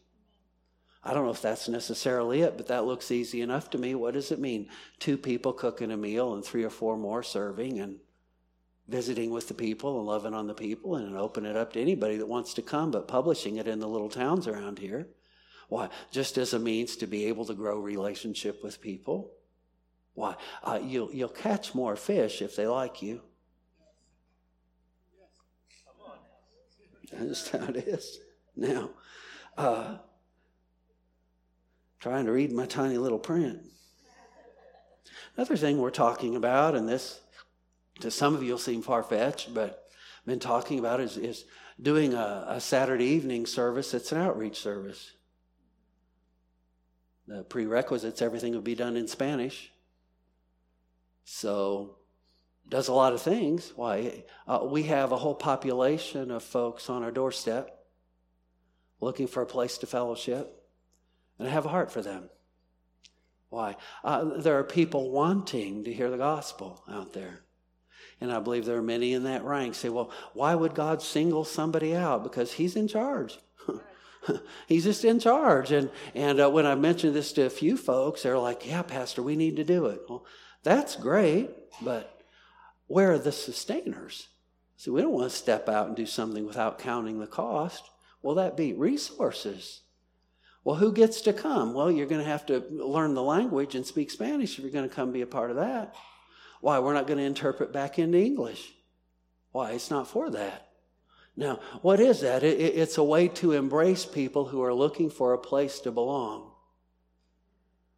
[1.03, 3.95] I don't know if that's necessarily it, but that looks easy enough to me.
[3.95, 4.69] What does it mean?
[4.99, 7.97] Two people cooking a meal and three or four more serving and
[8.87, 12.17] visiting with the people and loving on the people and open it up to anybody
[12.17, 15.07] that wants to come, but publishing it in the little towns around here.
[15.69, 15.89] Why?
[16.11, 19.31] Just as a means to be able to grow relationship with people.
[20.13, 20.35] Why?
[20.61, 23.21] Uh, you'll, you'll catch more fish if they like you.
[27.11, 28.19] That's how it is.
[28.55, 28.91] Now,
[29.57, 29.97] uh,
[32.01, 33.61] trying to read my tiny little print.
[35.37, 37.21] Another thing we're talking about, and this
[38.01, 39.87] to some of you will seem far fetched, but
[40.19, 41.45] I've been talking about is, is
[41.79, 43.93] doing a, a Saturday evening service.
[43.93, 45.11] It's an outreach service.
[47.27, 49.71] The prerequisites, everything will be done in Spanish.
[51.23, 51.97] So,
[52.67, 53.73] does a lot of things.
[53.75, 54.23] Why?
[54.47, 57.85] Uh, we have a whole population of folks on our doorstep
[58.99, 60.60] looking for a place to fellowship
[61.41, 62.29] and I have a heart for them.
[63.49, 63.75] Why?
[64.03, 67.41] Uh, there are people wanting to hear the gospel out there.
[68.21, 71.43] And I believe there are many in that rank say, well, why would God single
[71.43, 72.23] somebody out?
[72.23, 73.39] Because He's in charge.
[74.67, 75.71] He's just in charge.
[75.71, 79.23] And, and uh, when I mentioned this to a few folks, they're like, yeah, Pastor,
[79.23, 80.01] we need to do it.
[80.07, 80.25] Well,
[80.61, 81.49] that's great,
[81.81, 82.21] but
[82.85, 84.27] where are the sustainers?
[84.77, 87.89] See, we don't want to step out and do something without counting the cost.
[88.21, 89.81] Will that be resources?
[90.63, 91.73] Well, who gets to come?
[91.73, 94.87] Well, you're going to have to learn the language and speak Spanish if you're going
[94.87, 95.95] to come be a part of that.
[96.59, 96.77] Why?
[96.79, 98.73] We're not going to interpret back into English.
[99.51, 99.71] Why?
[99.71, 100.67] It's not for that.
[101.35, 102.43] Now, what is that?
[102.43, 105.91] It, it, it's a way to embrace people who are looking for a place to
[105.91, 106.51] belong.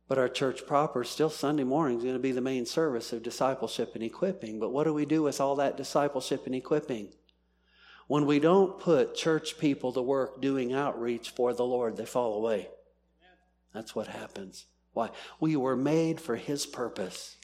[0.08, 3.24] But our church proper, still Sunday morning, is going to be the main service of
[3.24, 4.60] discipleship and equipping.
[4.60, 7.10] But what do we do with all that discipleship and equipping?
[8.08, 12.36] When we don't put church people to work doing outreach for the Lord, they fall
[12.36, 12.70] away.
[13.74, 14.66] That's what happens.
[14.94, 15.10] Why?
[15.40, 17.38] We were made for His purpose.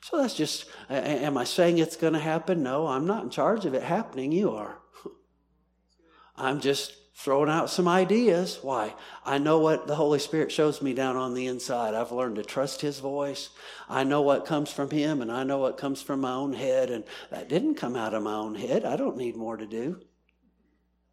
[0.00, 2.62] So that's just, am I saying it's going to happen?
[2.62, 4.32] No, I'm not in charge of it happening.
[4.32, 4.76] You are.
[6.36, 8.58] I'm just throwing out some ideas.
[8.62, 8.94] Why?
[9.24, 11.94] I know what the Holy Spirit shows me down on the inside.
[11.94, 13.50] I've learned to trust His voice.
[13.88, 16.90] I know what comes from Him, and I know what comes from my own head.
[16.90, 18.84] And that didn't come out of my own head.
[18.84, 20.00] I don't need more to do.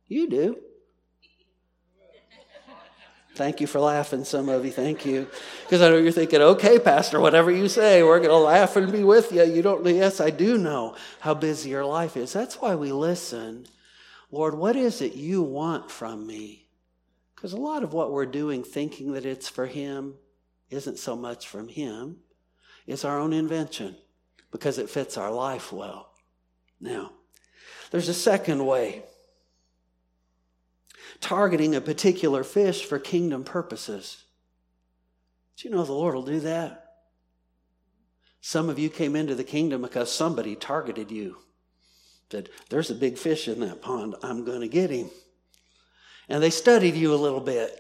[0.08, 0.58] You do.
[3.34, 4.72] Thank you for laughing, some of you.
[4.72, 5.26] Thank you.
[5.64, 8.92] Because I know you're thinking, okay, Pastor, whatever you say, we're going to laugh and
[8.92, 9.44] be with you.
[9.44, 12.34] You don't, yes, I do know how busy your life is.
[12.34, 13.68] That's why we listen.
[14.32, 16.70] Lord, what is it you want from me?
[17.36, 20.16] Because a lot of what we're doing, thinking that it's for Him,
[20.70, 22.18] isn't so much from Him.
[22.88, 23.96] It's our own invention
[24.52, 26.14] because it fits our life well.
[26.80, 27.12] Now,
[27.92, 29.04] there's a second way
[31.20, 34.24] targeting a particular fish for kingdom purposes.
[35.58, 36.96] Do you know the Lord will do that?
[38.40, 41.38] Some of you came into the kingdom because somebody targeted you.
[42.32, 44.16] Said, There's a big fish in that pond.
[44.24, 45.10] I'm going to get him.
[46.30, 47.78] And they studied you a little bit.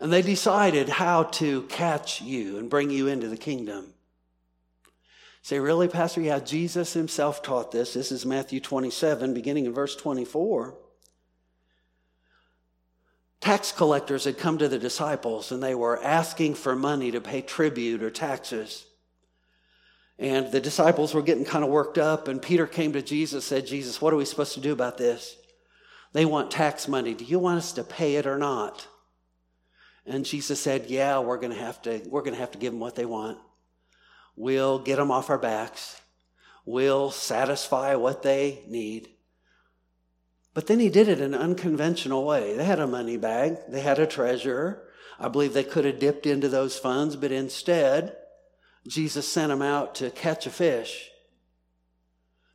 [0.00, 3.94] And they decided how to catch you and bring you into the kingdom.
[5.42, 6.20] Say, really, Pastor?
[6.20, 7.94] Yeah, Jesus himself taught this.
[7.94, 10.76] This is Matthew 27, beginning in verse 24
[13.46, 17.40] tax collectors had come to the disciples and they were asking for money to pay
[17.40, 18.85] tribute or taxes.
[20.18, 23.66] And the disciples were getting kind of worked up, and Peter came to Jesus said,
[23.66, 25.36] Jesus, what are we supposed to do about this?
[26.12, 27.12] They want tax money.
[27.12, 28.86] Do you want us to pay it or not?
[30.06, 32.94] And Jesus said, Yeah, we're gonna have to, we're gonna have to give them what
[32.94, 33.38] they want.
[34.36, 36.00] We'll get them off our backs.
[36.64, 39.08] We'll satisfy what they need.
[40.54, 42.56] But then he did it in an unconventional way.
[42.56, 44.82] They had a money bag, they had a treasurer.
[45.18, 48.16] I believe they could have dipped into those funds, but instead,
[48.86, 51.10] Jesus sent them out to catch a fish,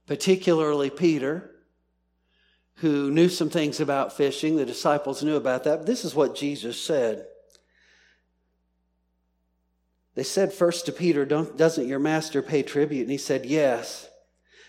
[0.07, 1.51] particularly Peter,
[2.75, 4.55] who knew some things about fishing.
[4.55, 5.85] The disciples knew about that.
[5.85, 7.25] This is what Jesus said.
[10.15, 13.03] They said first to Peter, Doesn't your master pay tribute?
[13.03, 14.09] And he said, Yes.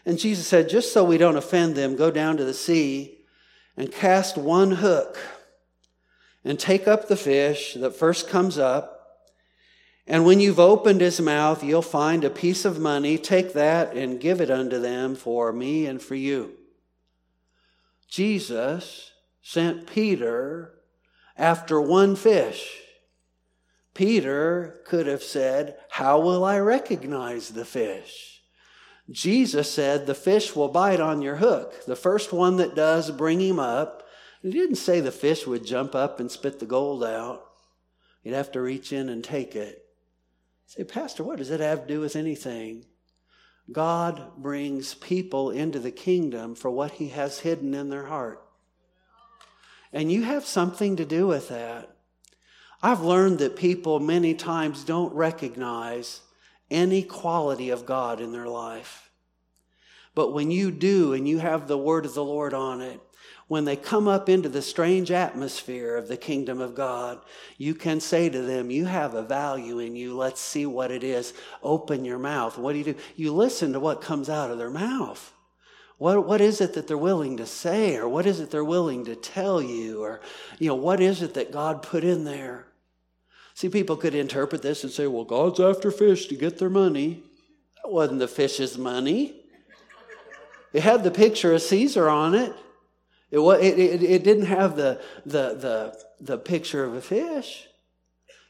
[0.05, 3.19] And Jesus said, Just so we don't offend them, go down to the sea
[3.77, 5.19] and cast one hook
[6.45, 9.02] and take up the fish that first comes up.
[10.07, 13.19] And when you've opened his mouth, you'll find a piece of money.
[13.19, 16.55] Take that and give it unto them for me and for you.
[18.09, 20.75] Jesus sent Peter
[21.37, 22.79] after one fish.
[23.95, 28.43] Peter could have said, How will I recognize the fish?
[29.11, 31.85] Jesus said, The fish will bite on your hook.
[31.87, 34.03] The first one that does, bring him up.
[34.43, 37.45] He didn't say the fish would jump up and spit the gold out.
[38.23, 39.82] You'd have to reach in and take it.
[40.67, 42.87] Say, Pastor, what does it have to do with anything?
[43.71, 48.43] God brings people into the kingdom for what he has hidden in their heart.
[49.93, 51.95] And you have something to do with that.
[52.83, 56.23] I've learned that people many times don't recognize
[56.71, 59.11] any quality of God in their life.
[60.15, 63.01] But when you do and you have the word of the Lord on it,
[63.53, 67.21] when they come up into the strange atmosphere of the kingdom of God,
[67.59, 70.17] you can say to them, You have a value in you.
[70.17, 71.35] Let's see what it is.
[71.63, 72.57] Open your mouth.
[72.57, 72.95] What do you do?
[73.15, 75.35] You listen to what comes out of their mouth.
[75.99, 79.05] What, what is it that they're willing to say, or what is it they're willing
[79.05, 80.23] to tell you, or
[80.59, 82.69] you know, what is it that God put in there?
[83.53, 87.23] See, people could interpret this and say, well, God's after fish to get their money.
[87.83, 89.43] That wasn't the fish's money.
[90.73, 92.55] It had the picture of Caesar on it.
[93.33, 97.67] It, it, it, didn't have the, the, the, the picture of a fish.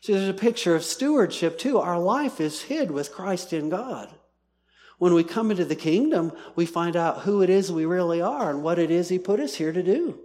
[0.00, 1.78] See, there's a picture of stewardship too.
[1.78, 4.12] Our life is hid with Christ in God.
[4.98, 8.50] When we come into the kingdom, we find out who it is we really are
[8.50, 10.18] and what it is He put us here to do.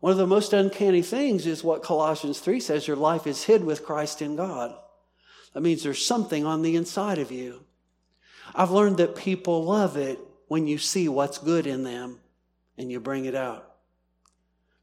[0.00, 3.62] One of the most uncanny things is what Colossians 3 says your life is hid
[3.64, 4.74] with Christ in God.
[5.52, 7.64] That means there's something on the inside of you.
[8.56, 12.18] I've learned that people love it when you see what's good in them
[12.76, 13.74] and you bring it out.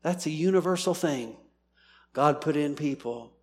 [0.01, 1.35] That's a universal thing
[2.13, 3.33] God put in people.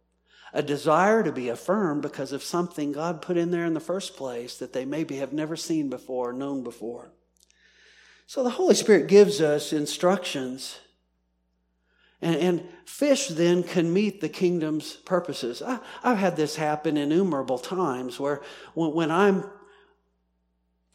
[0.52, 4.16] A desire to be affirmed because of something God put in there in the first
[4.16, 7.10] place that they maybe have never seen before, known before.
[8.26, 10.78] So the Holy Spirit gives us instructions
[12.20, 15.62] and, and, fish then can meet the kingdom's purposes.
[15.62, 18.40] I, have had this happen innumerable times where
[18.74, 19.44] when, when I'm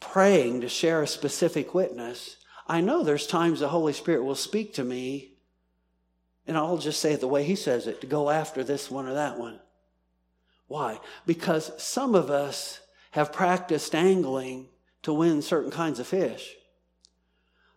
[0.00, 2.36] praying to share a specific witness,
[2.66, 5.32] I know there's times the Holy Spirit will speak to me,
[6.46, 9.06] and I'll just say it the way He says it to go after this one
[9.06, 9.60] or that one.
[10.66, 11.00] Why?
[11.26, 14.68] Because some of us have practiced angling
[15.02, 16.54] to win certain kinds of fish.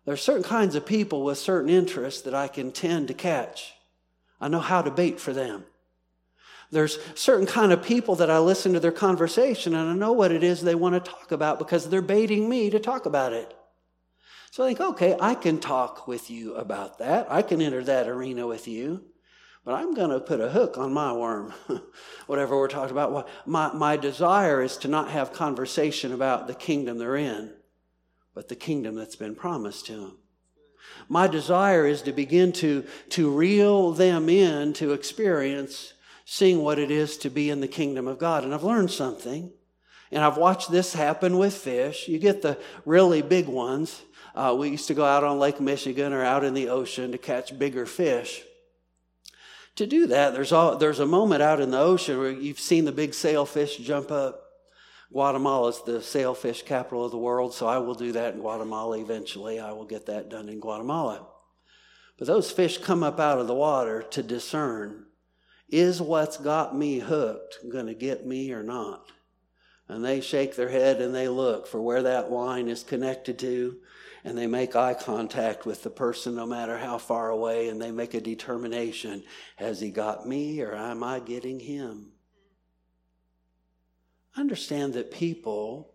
[0.05, 3.73] There are certain kinds of people with certain interests that I can tend to catch.
[4.39, 5.65] I know how to bait for them.
[6.71, 10.31] There's certain kind of people that I listen to their conversation and I know what
[10.31, 13.56] it is they want to talk about because they're baiting me to talk about it.
[14.57, 17.27] So I think, okay, I can talk with you about that.
[17.29, 19.03] I can enter that arena with you.
[19.63, 21.53] but I'm going to put a hook on my worm,
[22.25, 23.29] whatever we're talking about.
[23.45, 27.53] My, my desire is to not have conversation about the kingdom they're in,
[28.33, 30.17] but the kingdom that's been promised to them.
[31.07, 35.93] My desire is to begin to, to reel them in to experience
[36.25, 38.43] seeing what it is to be in the kingdom of God.
[38.43, 39.51] And I've learned something.
[40.11, 42.07] And I've watched this happen with fish.
[42.07, 44.01] You get the really big ones.
[44.37, 47.17] Uh, we used to go out on Lake Michigan or out in the ocean to
[47.17, 48.43] catch bigger fish
[49.77, 52.85] to do that, there's, all, there's a moment out in the ocean where you've seen
[52.85, 54.43] the big sailfish jump up.
[55.11, 58.97] Guatemala is the sailfish capital of the world, so I will do that in Guatemala
[58.97, 59.59] eventually.
[59.59, 61.27] I will get that done in Guatemala.
[62.17, 65.05] But those fish come up out of the water to discern
[65.69, 69.11] is what's got me hooked going to get me or not?
[69.87, 73.77] And they shake their head and they look for where that line is connected to
[74.27, 77.91] and they make eye contact with the person no matter how far away and they
[77.91, 79.23] make a determination
[79.55, 82.11] has he got me or am I getting him?
[84.35, 85.93] Understand that people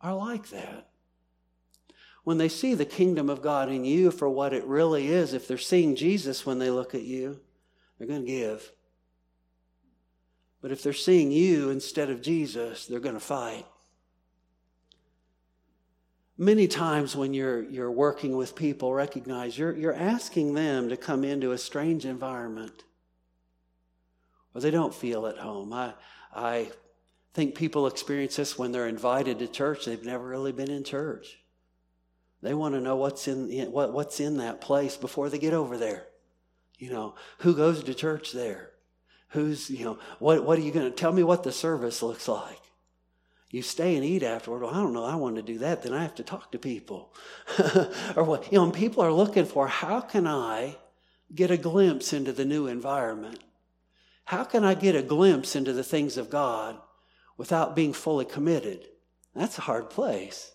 [0.00, 0.88] are like that.
[2.24, 5.46] When they see the kingdom of God in you for what it really is, if
[5.46, 7.38] they're seeing Jesus when they look at you,
[7.98, 8.72] they're going to give.
[10.60, 13.64] But if they're seeing you instead of Jesus, they're going to fight
[16.40, 21.22] many times when you're, you're working with people, recognize you're, you're asking them to come
[21.22, 22.82] into a strange environment
[24.52, 25.70] where they don't feel at home.
[25.74, 25.92] I,
[26.34, 26.70] I
[27.34, 29.84] think people experience this when they're invited to church.
[29.84, 31.38] They've never really been in church.
[32.40, 35.76] They want to know what's in, what, what's in that place before they get over
[35.76, 36.06] there.
[36.78, 38.70] You know, who goes to church there?
[39.28, 42.26] Who's, you know, what, what are you going to tell me what the service looks
[42.28, 42.59] like?
[43.50, 44.62] You stay and eat afterward.
[44.62, 45.04] Well, I don't know.
[45.04, 45.82] I want to do that.
[45.82, 47.12] Then I have to talk to people.
[48.16, 48.52] or what?
[48.52, 50.76] You know, people are looking for how can I
[51.34, 53.42] get a glimpse into the new environment?
[54.24, 56.78] How can I get a glimpse into the things of God
[57.36, 58.86] without being fully committed?
[59.34, 60.52] That's a hard place.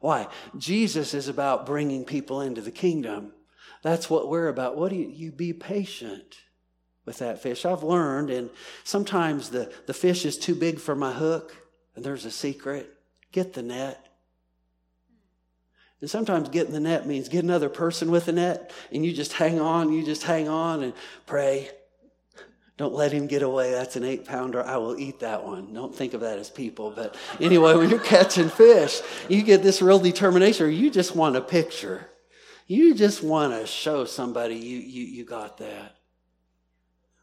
[0.00, 0.28] Why?
[0.58, 3.32] Jesus is about bringing people into the kingdom.
[3.82, 4.76] That's what we're about.
[4.76, 6.36] What do you, you be patient
[7.06, 7.64] with that fish?
[7.64, 8.50] I've learned, and
[8.84, 11.65] sometimes the, the fish is too big for my hook.
[11.96, 12.92] And there's a secret
[13.32, 14.06] get the net.
[16.00, 19.32] And sometimes getting the net means get another person with the net and you just
[19.32, 20.92] hang on, you just hang on and
[21.26, 21.70] pray.
[22.76, 23.70] Don't let him get away.
[23.70, 24.62] That's an eight pounder.
[24.62, 25.72] I will eat that one.
[25.72, 26.90] Don't think of that as people.
[26.90, 31.36] But anyway, when you're catching fish, you get this real determination, or you just want
[31.36, 32.10] a picture.
[32.66, 35.96] You just want to show somebody you, you, you got that.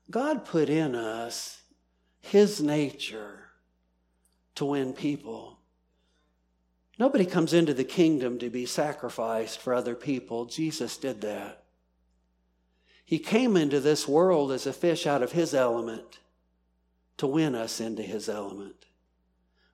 [0.10, 1.62] God put in us
[2.20, 3.43] his nature
[4.56, 5.60] to win people.
[7.00, 10.46] Nobody comes into the kingdom to be sacrificed for other people.
[10.46, 11.64] Jesus did that.
[13.04, 16.20] He came into this world as a fish out of his element
[17.18, 18.86] to win us into his element.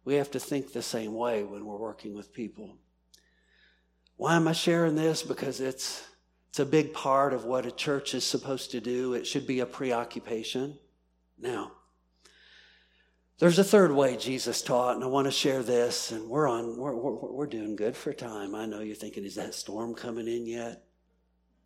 [0.06, 2.78] We have to think the same way when we're working with people.
[4.16, 5.22] Why am I sharing this?
[5.22, 6.06] Because it's,
[6.50, 9.14] it's a big part of what a church is supposed to do.
[9.14, 10.78] It should be a preoccupation.
[11.38, 11.74] Now,
[13.40, 16.12] there's a third way Jesus taught, and I want to share this.
[16.12, 18.54] And we're on, we're, we're, we're doing good for time.
[18.54, 20.84] I know you're thinking, is that storm coming in yet?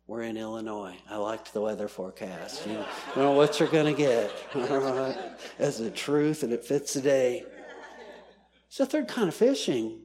[0.06, 0.96] We're in Illinois.
[1.10, 2.66] I liked the weather forecast.
[2.66, 2.84] You
[3.16, 4.30] know, what you're going to get.
[5.58, 7.44] As the truth, and it fits today.
[8.68, 10.02] It's the third kind of fishing.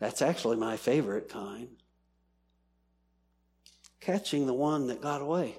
[0.00, 1.68] That's actually my favorite kind.
[4.00, 5.56] Catching the one that got away.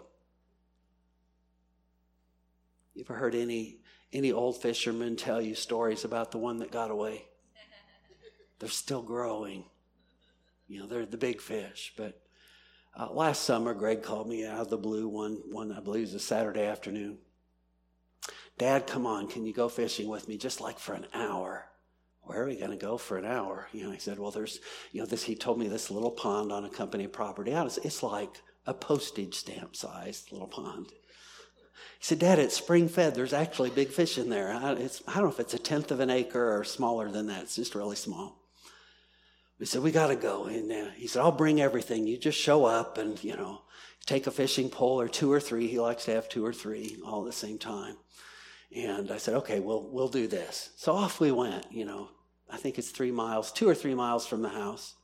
[2.96, 3.78] You ever heard any
[4.18, 7.26] any old fishermen tell you stories about the one that got away?
[8.60, 9.66] They're still growing.
[10.68, 11.94] You know, they're the big fish.
[11.96, 12.20] But
[12.98, 16.14] uh, last summer, Greg called me out of the blue one, one, I believe it
[16.14, 17.20] was a Saturday afternoon.
[18.58, 21.70] Dad, come on, can you go fishing with me just like for an hour?
[22.22, 23.68] Where are we going to go for an hour?
[23.72, 24.60] You know, he said, well, there's,
[24.92, 27.68] you know, this, he told me this little pond on a company property out.
[27.68, 30.88] It's, it's like a postage stamp sized little pond.
[32.00, 33.16] He said, Dad, it's spring fed.
[33.16, 34.52] There's actually big fish in there.
[34.52, 37.44] I, I, don't know if it's a tenth of an acre or smaller than that.
[37.44, 38.44] It's just really small.
[39.60, 40.46] We said, We got to go.
[40.46, 42.06] And uh, he said, I'll bring everything.
[42.06, 43.62] You just show up and, you know,
[44.06, 45.68] take a fishing pole or two or three.
[45.68, 47.98] He likes to have two or three all at the same time.
[48.76, 50.72] And I said, Okay, we'll, we'll do this.
[50.78, 52.10] So off we went, you know.
[52.50, 54.96] I think it's three miles, two or three miles from the house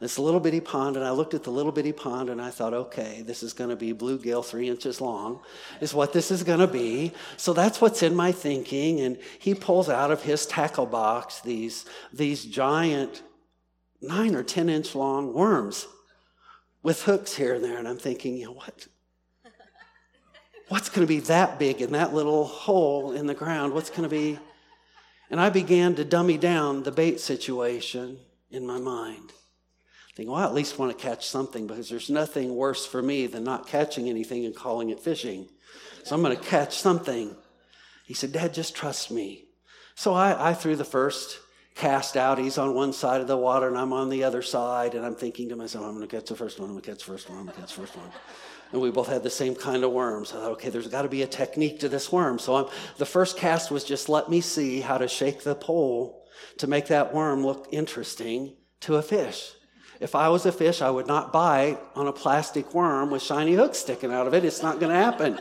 [0.00, 2.72] this little bitty pond, and I looked at the little bitty pond and I thought,
[2.72, 5.40] okay, this is going to be bluegill three inches long,
[5.82, 7.12] is what this is going to be.
[7.36, 9.00] So that's what's in my thinking.
[9.00, 11.84] And he pulls out of his tackle box these,
[12.14, 13.22] these giant
[14.00, 15.86] nine or 10 inch long worms
[16.82, 17.76] with hooks here and there.
[17.76, 18.86] And I'm thinking, you know what?
[20.68, 23.74] what's going to be that big in that little hole in the ground?
[23.74, 24.38] What's going to be?
[25.28, 28.18] And I began to dummy down the bait situation
[28.50, 29.32] in my mind.
[30.16, 33.26] Think, well, I at least want to catch something because there's nothing worse for me
[33.26, 35.48] than not catching anything and calling it fishing.
[36.04, 37.36] So I'm going to catch something.
[38.06, 39.44] He said, Dad, just trust me.
[39.94, 41.38] So I, I threw the first
[41.74, 42.38] cast out.
[42.38, 44.94] He's on one side of the water and I'm on the other side.
[44.94, 46.90] And I'm thinking to myself, I'm going to catch the first one, I'm going to
[46.90, 48.10] catch the first one, I'm going to catch the first one.
[48.72, 50.32] And we both had the same kind of worms.
[50.32, 52.38] I thought, okay, there's got to be a technique to this worm.
[52.38, 52.66] So I'm,
[52.98, 56.24] the first cast was just let me see how to shake the pole
[56.58, 59.52] to make that worm look interesting to a fish.
[60.00, 63.52] If I was a fish, I would not bite on a plastic worm with shiny
[63.52, 64.46] hooks sticking out of it.
[64.46, 65.38] It's not going to happen.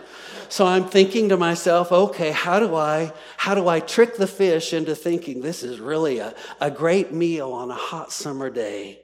[0.49, 4.73] So I'm thinking to myself, okay, how do I, how do I trick the fish
[4.73, 8.99] into thinking this is really a, a great meal on a hot summer day?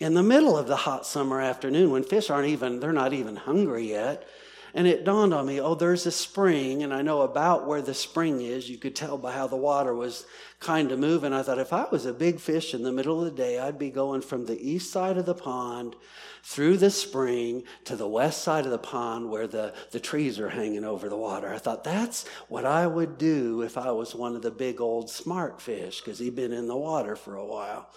[0.00, 3.36] In the middle of the hot summer afternoon when fish aren't even, they're not even
[3.36, 4.26] hungry yet.
[4.74, 7.92] And it dawned on me, oh, there's a spring, and I know about where the
[7.92, 8.70] spring is.
[8.70, 10.24] You could tell by how the water was
[10.60, 11.34] kind of moving.
[11.34, 13.78] I thought if I was a big fish in the middle of the day, I'd
[13.78, 15.94] be going from the east side of the pond
[16.42, 20.48] through the spring to the west side of the pond where the, the trees are
[20.48, 21.52] hanging over the water.
[21.52, 25.10] I thought that's what I would do if I was one of the big old
[25.10, 27.90] smart fish, because he'd been in the water for a while.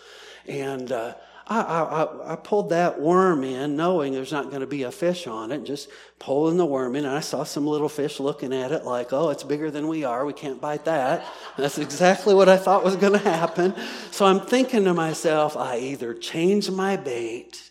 [0.45, 1.15] And, uh,
[1.47, 5.27] I, I, I, pulled that worm in knowing there's not going to be a fish
[5.27, 7.05] on it, just pulling the worm in.
[7.05, 10.03] And I saw some little fish looking at it like, oh, it's bigger than we
[10.03, 10.25] are.
[10.25, 11.23] We can't bite that.
[11.55, 13.75] That's exactly what I thought was going to happen.
[14.09, 17.69] So I'm thinking to myself, I either change my bait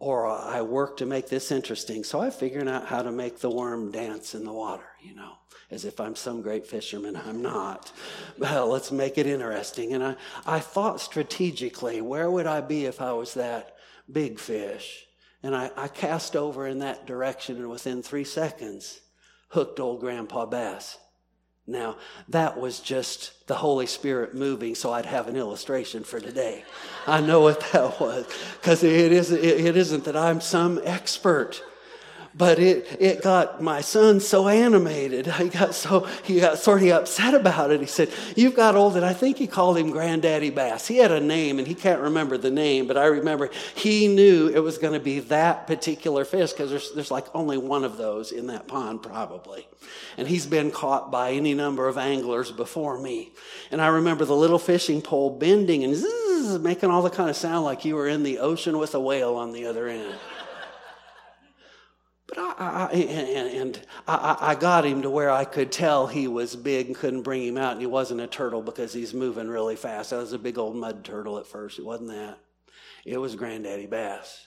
[0.00, 2.02] or I work to make this interesting.
[2.02, 5.34] So I figured out how to make the worm dance in the water, you know
[5.70, 7.16] as if I'm some great fisherman.
[7.16, 7.92] I'm not.
[8.38, 9.92] Well, let's make it interesting.
[9.92, 13.76] And I, I thought strategically, where would I be if I was that
[14.10, 15.06] big fish?
[15.42, 19.00] And I, I cast over in that direction, and within three seconds,
[19.48, 20.98] hooked old Grandpa Bass.
[21.66, 21.96] Now,
[22.28, 26.64] that was just the Holy Spirit moving, so I'd have an illustration for today.
[27.06, 28.26] I know what that was,
[28.60, 31.62] because it isn't, it isn't that I'm some expert
[32.34, 35.26] but it, it got my son so animated.
[35.26, 37.80] He got so, he got sort of upset about it.
[37.80, 40.86] He said, You've got old, and I think he called him Granddaddy Bass.
[40.86, 44.48] He had a name, and he can't remember the name, but I remember he knew
[44.48, 47.96] it was going to be that particular fish because there's, there's like only one of
[47.96, 49.66] those in that pond, probably.
[50.16, 53.32] And he's been caught by any number of anglers before me.
[53.72, 57.36] And I remember the little fishing pole bending and zzz, making all the kind of
[57.36, 60.14] sound like you were in the ocean with a whale on the other end.
[62.30, 66.54] But I, I and, I, I, got him to where I could tell he was
[66.54, 69.74] big and couldn't bring him out, and he wasn't a turtle because he's moving really
[69.74, 70.12] fast.
[70.12, 71.80] I was a big old mud turtle at first.
[71.80, 72.38] It wasn't that.
[73.04, 74.46] It was Granddaddy Bass.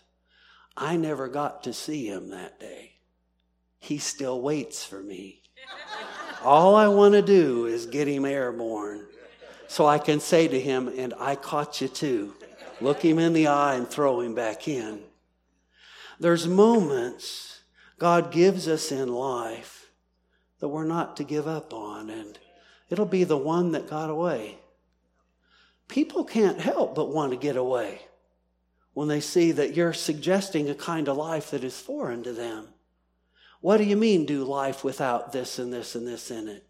[0.77, 2.93] I never got to see him that day.
[3.79, 5.41] He still waits for me.
[6.41, 9.07] All I want to do is get him airborne
[9.67, 12.33] so I can say to him, and I caught you too.
[12.79, 15.01] Look him in the eye and throw him back in.
[16.19, 17.52] There's moments
[17.97, 19.89] God gives us in life
[20.59, 22.37] that we're not to give up on, and
[22.89, 24.57] it'll be the one that got away.
[25.87, 28.01] People can't help but want to get away
[28.93, 32.67] when they see that you're suggesting a kind of life that is foreign to them.
[33.61, 36.65] What do you mean, do life without this and this and this in it?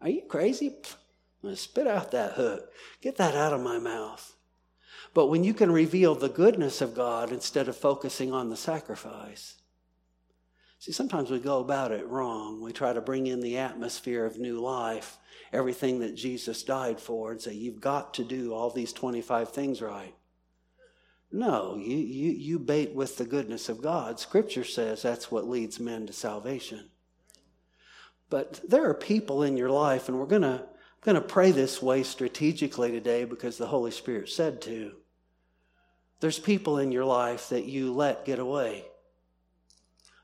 [0.00, 0.68] Are you crazy?
[0.68, 2.70] I'm going to spit out that hook.
[3.00, 4.34] Get that out of my mouth.
[5.14, 9.54] But when you can reveal the goodness of God instead of focusing on the sacrifice,
[10.84, 12.60] See, sometimes we go about it wrong.
[12.60, 15.16] We try to bring in the atmosphere of new life,
[15.50, 19.80] everything that Jesus died for, and say, you've got to do all these 25 things
[19.80, 20.14] right.
[21.32, 24.20] No, you, you, you bait with the goodness of God.
[24.20, 26.90] Scripture says that's what leads men to salvation.
[28.28, 30.66] But there are people in your life, and we're going to
[31.00, 34.92] going to pray this way strategically today because the Holy Spirit said to.
[36.20, 38.84] There's people in your life that you let get away.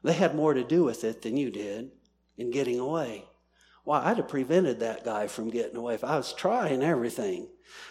[0.02, 1.90] They had more to do with it than you did
[2.38, 3.24] in getting away.
[3.84, 5.94] Why, I'd have prevented that guy from getting away.
[5.94, 7.48] If I was trying everything,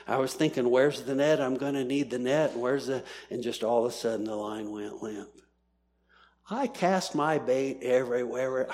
[0.08, 1.42] I was thinking, where's the net?
[1.42, 2.54] I'm going to need the net.
[2.54, 5.30] And where's the, and just all of a sudden the line went limp.
[6.50, 8.70] I cast my bait everywhere.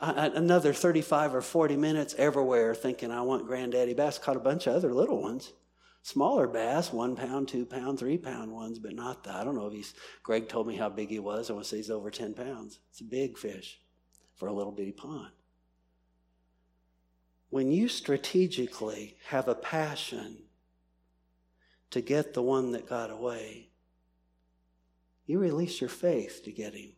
[0.00, 4.18] Another 35 or 40 minutes everywhere thinking I want granddaddy bass.
[4.18, 5.52] Caught a bunch of other little ones.
[6.02, 9.26] Smaller bass, one pound, two pound, three pound ones, but not.
[9.28, 11.50] I don't know if he's, Greg told me how big he was.
[11.50, 12.78] I want to say he's over 10 pounds.
[12.90, 13.80] It's a big fish
[14.36, 15.32] for a little bitty pond.
[17.50, 20.38] When you strategically have a passion
[21.90, 23.68] to get the one that got away,
[25.26, 26.92] you release your faith to get him.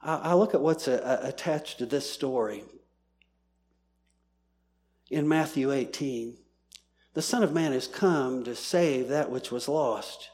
[0.00, 2.64] I, look at what's a, a, attached to this story.
[5.10, 6.36] In Matthew 18,
[7.14, 10.30] the Son of Man has come to save that which was lost.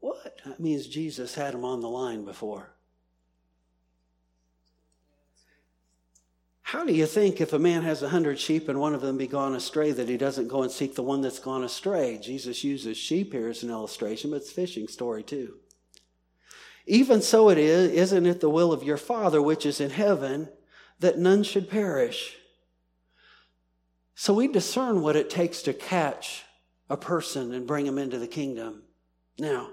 [0.00, 0.40] What?
[0.44, 2.70] That means Jesus had him on the line before.
[6.70, 9.18] How do you think if a man has a hundred sheep and one of them
[9.18, 12.16] be gone astray that he doesn't go and seek the one that's gone astray?
[12.22, 15.56] Jesus uses sheep here as an illustration, but it's a fishing story too.
[16.86, 20.48] Even so it is, isn't it the will of your Father which is in heaven
[21.00, 22.36] that none should perish?
[24.20, 26.44] So we discern what it takes to catch
[26.90, 28.82] a person and bring him into the kingdom.
[29.38, 29.70] Now,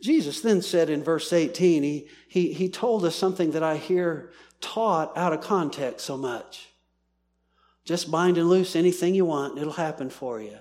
[0.00, 4.30] Jesus then said in verse 18, he, he, he told us something that I hear
[4.62, 6.70] taught out of context so much.
[7.84, 10.56] Just bind and loose anything you want, it'll happen for you.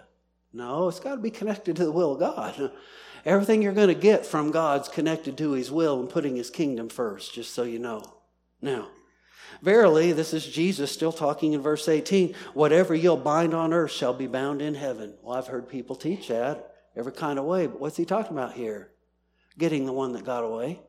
[0.51, 2.73] No, it's got to be connected to the will of God.
[3.25, 6.89] Everything you're going to get from God's connected to His will and putting His kingdom
[6.89, 8.03] first, just so you know.
[8.61, 8.89] Now,
[9.61, 14.13] verily, this is Jesus still talking in verse 18 whatever you'll bind on earth shall
[14.13, 15.13] be bound in heaven.
[15.21, 18.53] Well, I've heard people teach that every kind of way, but what's He talking about
[18.53, 18.91] here?
[19.57, 20.79] Getting the one that got away.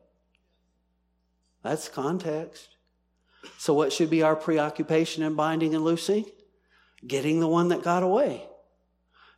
[1.63, 2.69] That's context.
[3.57, 6.25] So, what should be our preoccupation in binding and loosing?
[7.05, 8.43] Getting the one that got away.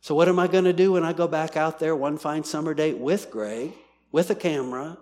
[0.00, 2.44] So, what am I going to do when I go back out there one fine
[2.44, 3.72] summer date with Greg,
[4.10, 4.98] with a camera?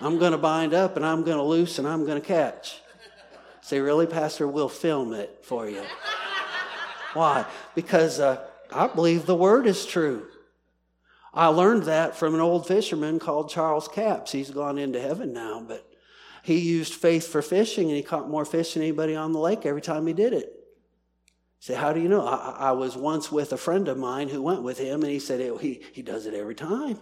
[0.00, 2.80] I'm going to bind up and I'm going to loose and I'm going to catch.
[3.64, 4.46] Say, really, Pastor?
[4.46, 5.82] We'll film it for you.
[7.14, 7.46] Why?
[7.74, 10.26] Because uh, I believe the word is true.
[11.32, 14.32] I learned that from an old fisherman called Charles Capps.
[14.32, 15.90] He's gone into heaven now, but
[16.42, 19.64] he used faith for fishing and he caught more fish than anybody on the lake
[19.64, 20.52] every time he did it.
[21.58, 22.26] Say, how do you know?
[22.26, 25.18] I, I, was once with a friend of mine who went with him and he
[25.18, 26.98] said he, he does it every time.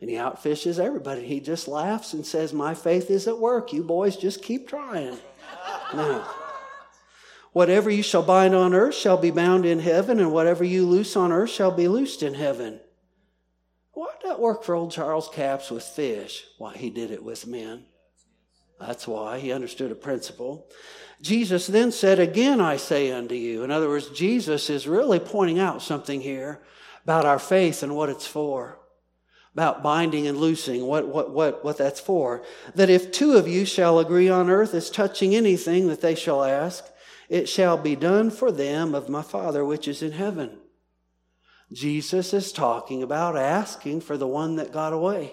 [0.00, 1.26] And he outfishes everybody.
[1.26, 3.74] He just laughs and says, My faith is at work.
[3.74, 5.18] You boys just keep trying.
[5.94, 6.28] Now,
[7.52, 11.16] whatever you shall bind on earth shall be bound in heaven, and whatever you loose
[11.16, 12.80] on earth shall be loosed in heaven.
[13.92, 16.44] Why that work for old Charles Capps with fish?
[16.58, 17.84] Why, he did it with men.
[18.78, 20.68] That's why he understood a principle.
[21.22, 23.64] Jesus then said, Again I say unto you.
[23.64, 26.60] In other words, Jesus is really pointing out something here
[27.04, 28.78] about our faith and what it's for,
[29.56, 32.42] about binding and loosing, what, what, what, what that's for.
[32.74, 36.44] That if two of you shall agree on earth as touching anything that they shall
[36.44, 36.84] ask,
[37.30, 40.58] it shall be done for them of my Father which is in heaven.
[41.72, 45.32] Jesus is talking about asking for the one that got away.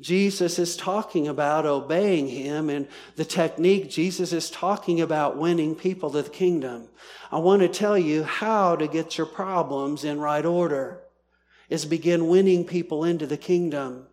[0.00, 2.86] Jesus is talking about obeying him and
[3.16, 6.88] the technique Jesus is talking about winning people to the kingdom.
[7.32, 11.02] I want to tell you how to get your problems in right order
[11.70, 14.06] is begin winning people into the kingdom.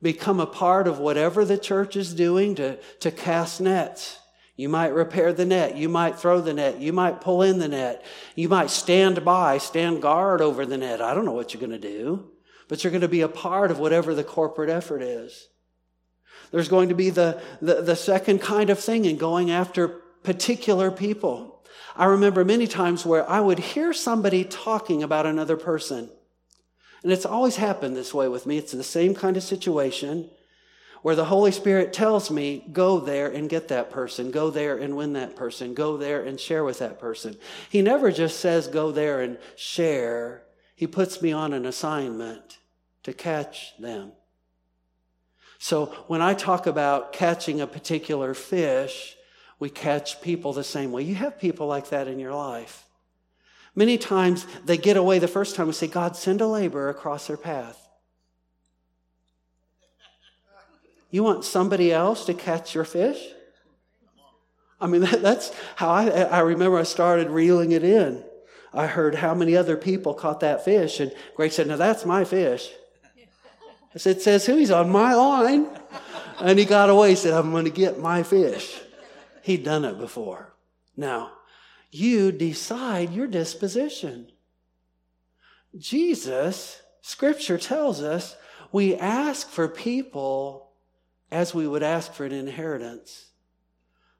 [0.00, 4.20] Become a part of whatever the church is doing to, to cast nets.
[4.54, 5.76] You might repair the net.
[5.76, 6.80] You might throw the net.
[6.80, 8.04] You might pull in the net.
[8.36, 11.02] You might stand by, stand guard over the net.
[11.02, 12.30] I don't know what you're going to do
[12.68, 15.48] but you're going to be a part of whatever the corporate effort is.
[16.50, 19.88] There's going to be the, the, the second kind of thing in going after
[20.22, 21.64] particular people.
[21.96, 26.10] I remember many times where I would hear somebody talking about another person.
[27.06, 28.58] And it's always happened this way with me.
[28.58, 30.28] It's the same kind of situation
[31.02, 34.96] where the Holy Spirit tells me, go there and get that person, go there and
[34.96, 37.36] win that person, go there and share with that person.
[37.70, 40.42] He never just says, go there and share.
[40.74, 42.58] He puts me on an assignment
[43.04, 44.10] to catch them.
[45.60, 49.14] So when I talk about catching a particular fish,
[49.60, 51.02] we catch people the same way.
[51.02, 52.85] You have people like that in your life.
[53.76, 57.26] Many times they get away the first time and say, God, send a laborer across
[57.26, 57.86] their path.
[61.10, 63.22] You want somebody else to catch your fish?
[64.80, 68.24] I mean, that, that's how I, I remember I started reeling it in.
[68.72, 70.98] I heard how many other people caught that fish.
[70.98, 72.70] And Greg said, Now that's my fish.
[73.94, 74.56] I said, Says who?
[74.56, 75.68] He's on my line.
[76.40, 77.10] And he got away.
[77.10, 78.78] He said, I'm going to get my fish.
[79.42, 80.52] He'd done it before.
[80.96, 81.32] Now,
[81.96, 84.30] you decide your disposition.
[85.76, 88.36] Jesus, scripture tells us,
[88.72, 90.72] we ask for people
[91.30, 93.30] as we would ask for an inheritance.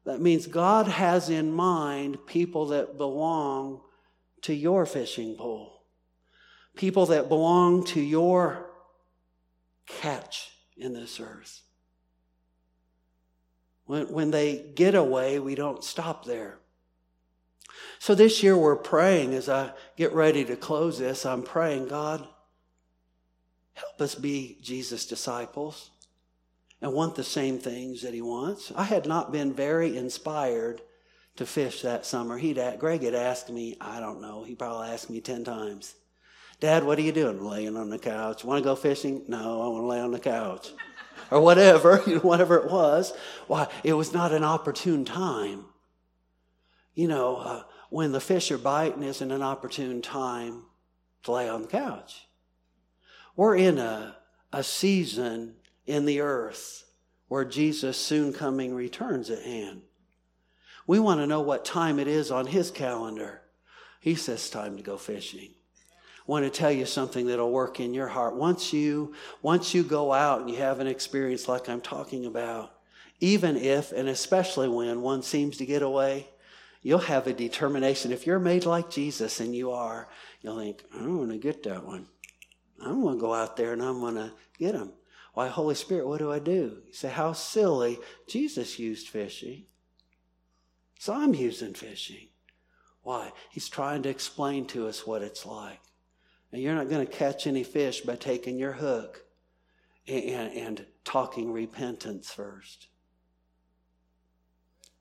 [0.05, 3.81] That means God has in mind people that belong
[4.43, 5.83] to your fishing pole,
[6.77, 8.71] people that belong to your
[9.87, 11.63] catch in this earth.
[13.85, 16.59] When, when they get away, we don't stop there.
[17.99, 22.27] So this year we're praying as I get ready to close this, I'm praying, God,
[23.75, 25.91] help us be Jesus' disciples.
[26.83, 28.71] and want the same things that he wants.
[28.77, 30.83] I had not been very inspired
[31.37, 32.37] to fish that summer.
[32.37, 35.95] He'd Greg had asked me, I don't know, he probably asked me 10 times.
[36.61, 37.43] Dad, what are you doing?
[37.43, 38.45] Laying on the couch.
[38.45, 39.23] Want to go fishing?
[39.29, 40.71] No, I want to lay on the couch.
[41.31, 43.13] or whatever, you know, whatever it was.
[43.47, 45.67] Why, it was not an opportune time.
[46.95, 50.63] You know, uh, when the fish are biting isn't an opportune time
[51.23, 52.27] to lay on the couch.
[53.37, 54.17] We're in a,
[54.53, 55.55] a season
[55.87, 56.85] in the earth
[57.29, 59.83] where Jesus' soon coming returns at hand.
[60.87, 63.43] We want to know what time it is on his calendar.
[64.01, 65.51] He says time to go fishing.
[65.51, 68.37] I want to tell you something that'll work in your heart.
[68.37, 72.73] Once you, once you go out and you have an experience like I'm talking about,
[73.21, 76.29] even if and especially when one seems to get away,
[76.87, 78.13] you'll have a determination.
[78.13, 80.09] If you're made like Jesus, and you are,
[80.41, 82.07] you'll think, I'm going to get that one.
[82.81, 84.93] I'm going to go out there and I'm going to get him.
[85.35, 86.83] Why, Holy Spirit, what do I do?
[86.87, 87.99] You say, How silly.
[88.29, 89.65] Jesus used fishing.
[91.01, 92.29] So I'm using fishing.
[93.03, 93.33] Why?
[93.51, 95.81] He's trying to explain to us what it's like.
[96.53, 99.25] And you're not going to catch any fish by taking your hook
[100.07, 102.87] and, and, and talking repentance first.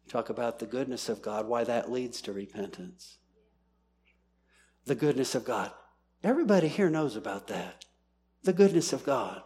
[0.10, 3.18] Talk about the goodness of God, why that leads to repentance.
[4.86, 5.72] The goodness of God.
[6.24, 7.86] Everybody here knows about that.
[8.43, 9.41] The goodness of God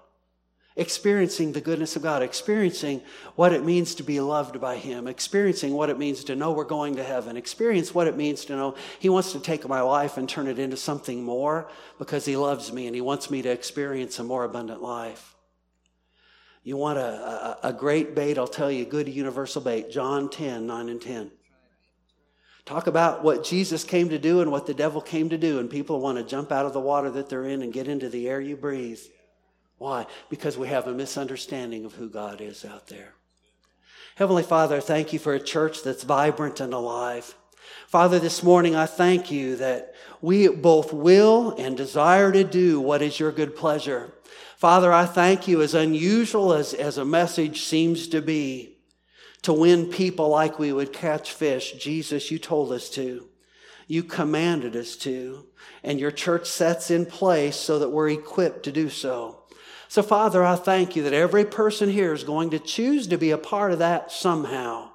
[0.80, 3.01] experiencing the goodness of God, experiencing
[3.36, 6.64] what it means to be loved by Him, experiencing what it means to know we're
[6.64, 10.18] going to heaven, experience what it means to know He wants to take my life
[10.18, 13.49] and turn it into something more because He loves me and He wants me to
[13.49, 15.36] experience a more abundant life.
[16.64, 17.01] You want a,
[17.64, 21.01] a, a great bait, I'll tell you, a good universal bait, John 10, 9 and
[21.01, 21.32] 10.
[22.66, 25.70] Talk about what Jesus came to do and what the devil came to do, and
[25.70, 28.28] people want to jump out of the water that they're in and get into the
[28.28, 28.99] air you breathe.
[29.80, 30.05] Why?
[30.30, 33.14] Because we have a misunderstanding of who God is out there.
[34.16, 37.34] Heavenly Father, thank you for a church that's vibrant and alive.
[37.88, 43.01] Father, this morning I thank you that we both will and desire to do what
[43.01, 44.14] is your good pleasure.
[44.57, 48.77] Father, I thank you, as unusual as, as a message seems to be,
[49.43, 51.73] to win people like we would catch fish.
[51.73, 53.27] Jesus, you told us to.
[53.88, 55.45] You commanded us to.
[55.84, 59.43] And your church sets in place so that we're equipped to do so.
[59.88, 63.32] So, Father, I thank you that every person here is going to choose to be
[63.32, 64.91] a part of that somehow.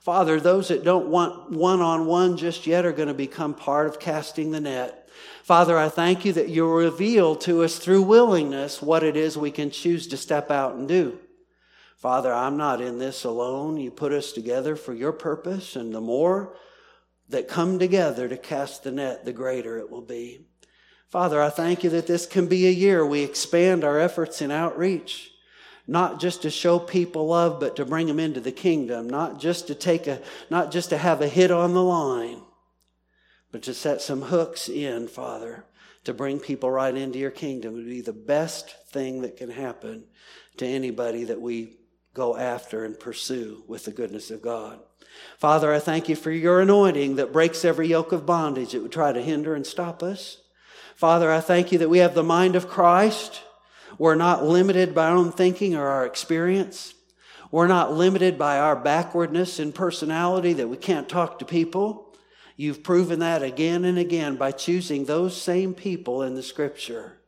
[0.00, 3.86] Father, those that don't want one on one just yet are going to become part
[3.86, 5.01] of casting the net.
[5.42, 9.50] Father, I thank you that you reveal to us through willingness what it is we
[9.50, 11.18] can choose to step out and do.
[11.96, 13.76] Father, I'm not in this alone.
[13.76, 16.56] You put us together for your purpose, and the more
[17.28, 20.46] that come together to cast the net, the greater it will be.
[21.10, 24.50] Father, I thank you that this can be a year we expand our efforts in
[24.50, 25.30] outreach,
[25.86, 29.66] not just to show people love, but to bring them into the kingdom, not just
[29.66, 30.20] to take a,
[30.50, 32.40] not just to have a hit on the line,
[33.52, 35.64] but to set some hooks in, Father,
[36.04, 40.04] to bring people right into your kingdom would be the best thing that can happen
[40.56, 41.76] to anybody that we
[42.14, 44.80] go after and pursue with the goodness of God.
[45.38, 48.92] Father, I thank you for your anointing that breaks every yoke of bondage that would
[48.92, 50.38] try to hinder and stop us.
[50.96, 53.42] Father, I thank you that we have the mind of Christ.
[53.98, 56.94] We're not limited by our own thinking or our experience.
[57.50, 62.01] We're not limited by our backwardness in personality that we can't talk to people.
[62.56, 67.18] You've proven that again and again by choosing those same people in the scripture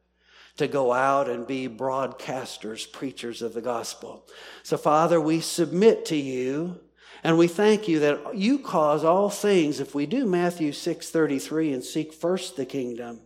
[0.57, 4.27] to go out and be broadcasters, preachers of the gospel.
[4.63, 6.81] So, Father, we submit to you
[7.25, 11.83] and we thank you that you cause all things, if we do Matthew 6:33 and
[11.83, 13.23] seek first the kingdom,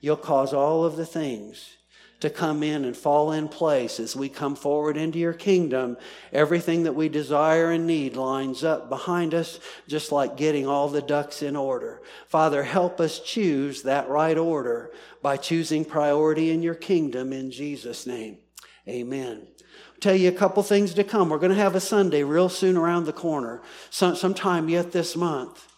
[0.00, 1.76] you'll cause all of the things
[2.24, 5.94] to come in and fall in place as we come forward into your kingdom.
[6.32, 11.02] Everything that we desire and need lines up behind us, just like getting all the
[11.02, 12.00] ducks in order.
[12.26, 18.06] Father, help us choose that right order by choosing priority in your kingdom in Jesus'
[18.06, 18.38] name.
[18.88, 19.46] Amen.
[20.00, 21.28] Tell you a couple things to come.
[21.28, 23.60] We're going to have a Sunday real soon around the corner,
[23.90, 25.73] sometime yet this month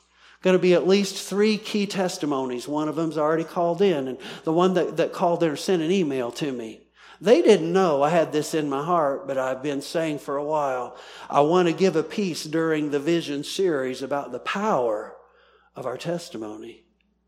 [0.47, 2.69] going to be at least three key testimonies.
[2.69, 5.91] One of them's already called in, and the one that, that called in sent an
[5.91, 6.83] email to me.
[7.21, 10.45] They didn't know I had this in my heart, but I've been saying for a
[10.45, 10.97] while,
[11.29, 15.17] I want to give a piece during the vision series about the power
[15.75, 16.85] of our testimony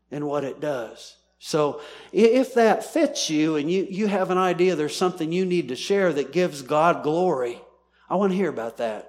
[0.09, 1.17] and what it does.
[1.39, 1.81] So
[2.13, 5.75] if that fits you and you, you have an idea there's something you need to
[5.75, 7.59] share that gives God glory,
[8.09, 9.08] I want to hear about that.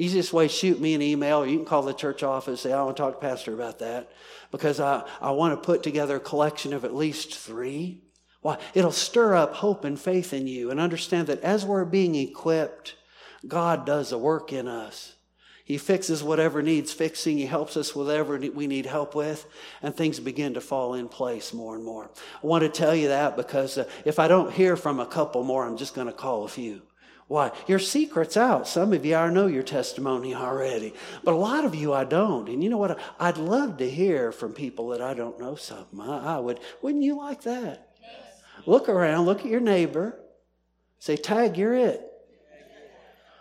[0.00, 2.96] Easiest way, shoot me an email, you can call the church office, say, I want
[2.96, 4.10] to talk to Pastor about that.
[4.50, 8.00] Because I, I want to put together a collection of at least three.
[8.40, 8.56] Why?
[8.72, 12.96] It'll stir up hope and faith in you and understand that as we're being equipped,
[13.46, 15.16] God does a work in us.
[15.66, 17.36] He fixes whatever needs fixing.
[17.36, 19.46] He helps us whatever we need help with,
[19.82, 22.10] and things begin to fall in place more and more.
[22.42, 25.44] I want to tell you that because uh, if I don't hear from a couple
[25.44, 26.80] more, I'm just going to call a few.
[27.30, 27.52] Why?
[27.68, 28.66] Your secret's out.
[28.66, 32.48] Some of you, I know your testimony already, but a lot of you, I don't.
[32.48, 32.98] And you know what?
[33.20, 36.00] I'd love to hear from people that I don't know something.
[36.00, 36.58] I, I would.
[36.82, 37.94] Wouldn't you like that?
[38.02, 38.66] Yes.
[38.66, 40.18] Look around, look at your neighbor,
[40.98, 42.04] say, Tag, you're it.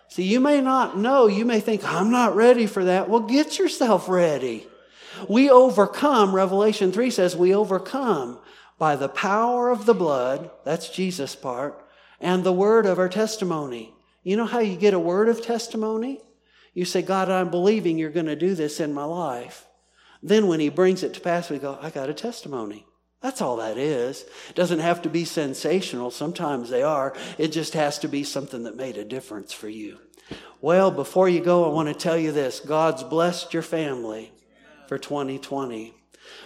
[0.07, 3.09] See, you may not know, you may think, I'm not ready for that.
[3.09, 4.67] Well, get yourself ready.
[5.27, 8.37] We overcome, Revelation 3 says, we overcome
[8.77, 11.83] by the power of the blood, that's Jesus' part,
[12.19, 13.93] and the word of our testimony.
[14.23, 16.21] You know how you get a word of testimony?
[16.73, 19.65] You say, God, I'm believing you're going to do this in my life.
[20.21, 22.85] Then when he brings it to pass, we go, I got a testimony.
[23.21, 24.25] That's all that is.
[24.49, 26.11] It doesn't have to be sensational.
[26.11, 27.13] Sometimes they are.
[27.37, 29.97] It just has to be something that made a difference for you.
[30.61, 34.31] Well, before you go, I want to tell you this God's blessed your family
[34.87, 35.98] for 2020.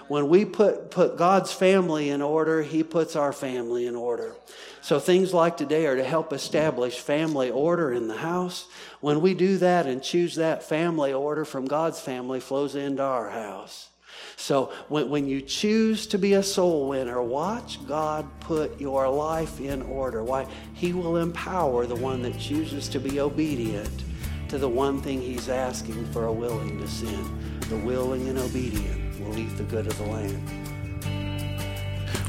[0.08, 4.36] When we put, put God's family in order, He puts our family in order.
[4.82, 8.68] So things like today are to help establish family order in the house.
[9.00, 13.30] When we do that and choose that family order from God's family flows into our
[13.30, 13.90] house.
[14.36, 19.62] So when, when you choose to be a soul winner, watch God put your life
[19.62, 20.24] in order.
[20.24, 20.48] Why?
[20.74, 24.04] He will empower the one that chooses to be obedient
[24.50, 27.60] to the one thing he's asking for a willing to sin.
[27.70, 30.40] The willing and obedient will eat the good of the land.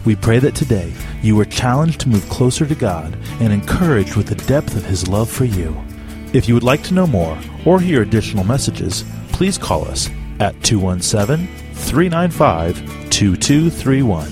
[0.04, 0.92] We pray that today
[1.22, 5.08] you are challenged to move closer to God and encouraged with the depth of His
[5.08, 5.74] love for you.
[6.34, 10.60] If you would like to know more or hear additional messages, please call us at
[10.62, 14.28] 217 395 2231.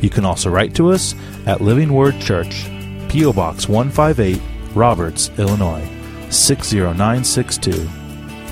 [0.00, 1.14] You can also write to us
[1.46, 2.66] at Living Word Church,
[3.08, 3.32] P.O.
[3.32, 4.40] Box 158,
[4.74, 5.88] Roberts, Illinois
[6.30, 7.88] 60962,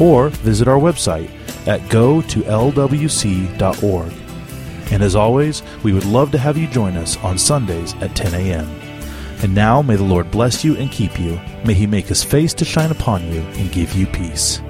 [0.00, 1.30] or visit our website
[1.66, 4.12] at go to lwc.org.
[4.92, 8.34] And as always, we would love to have you join us on Sundays at 10
[8.34, 8.68] a.m.
[9.42, 11.40] And now may the Lord bless you and keep you.
[11.64, 14.60] May he make his face to shine upon you and give you peace.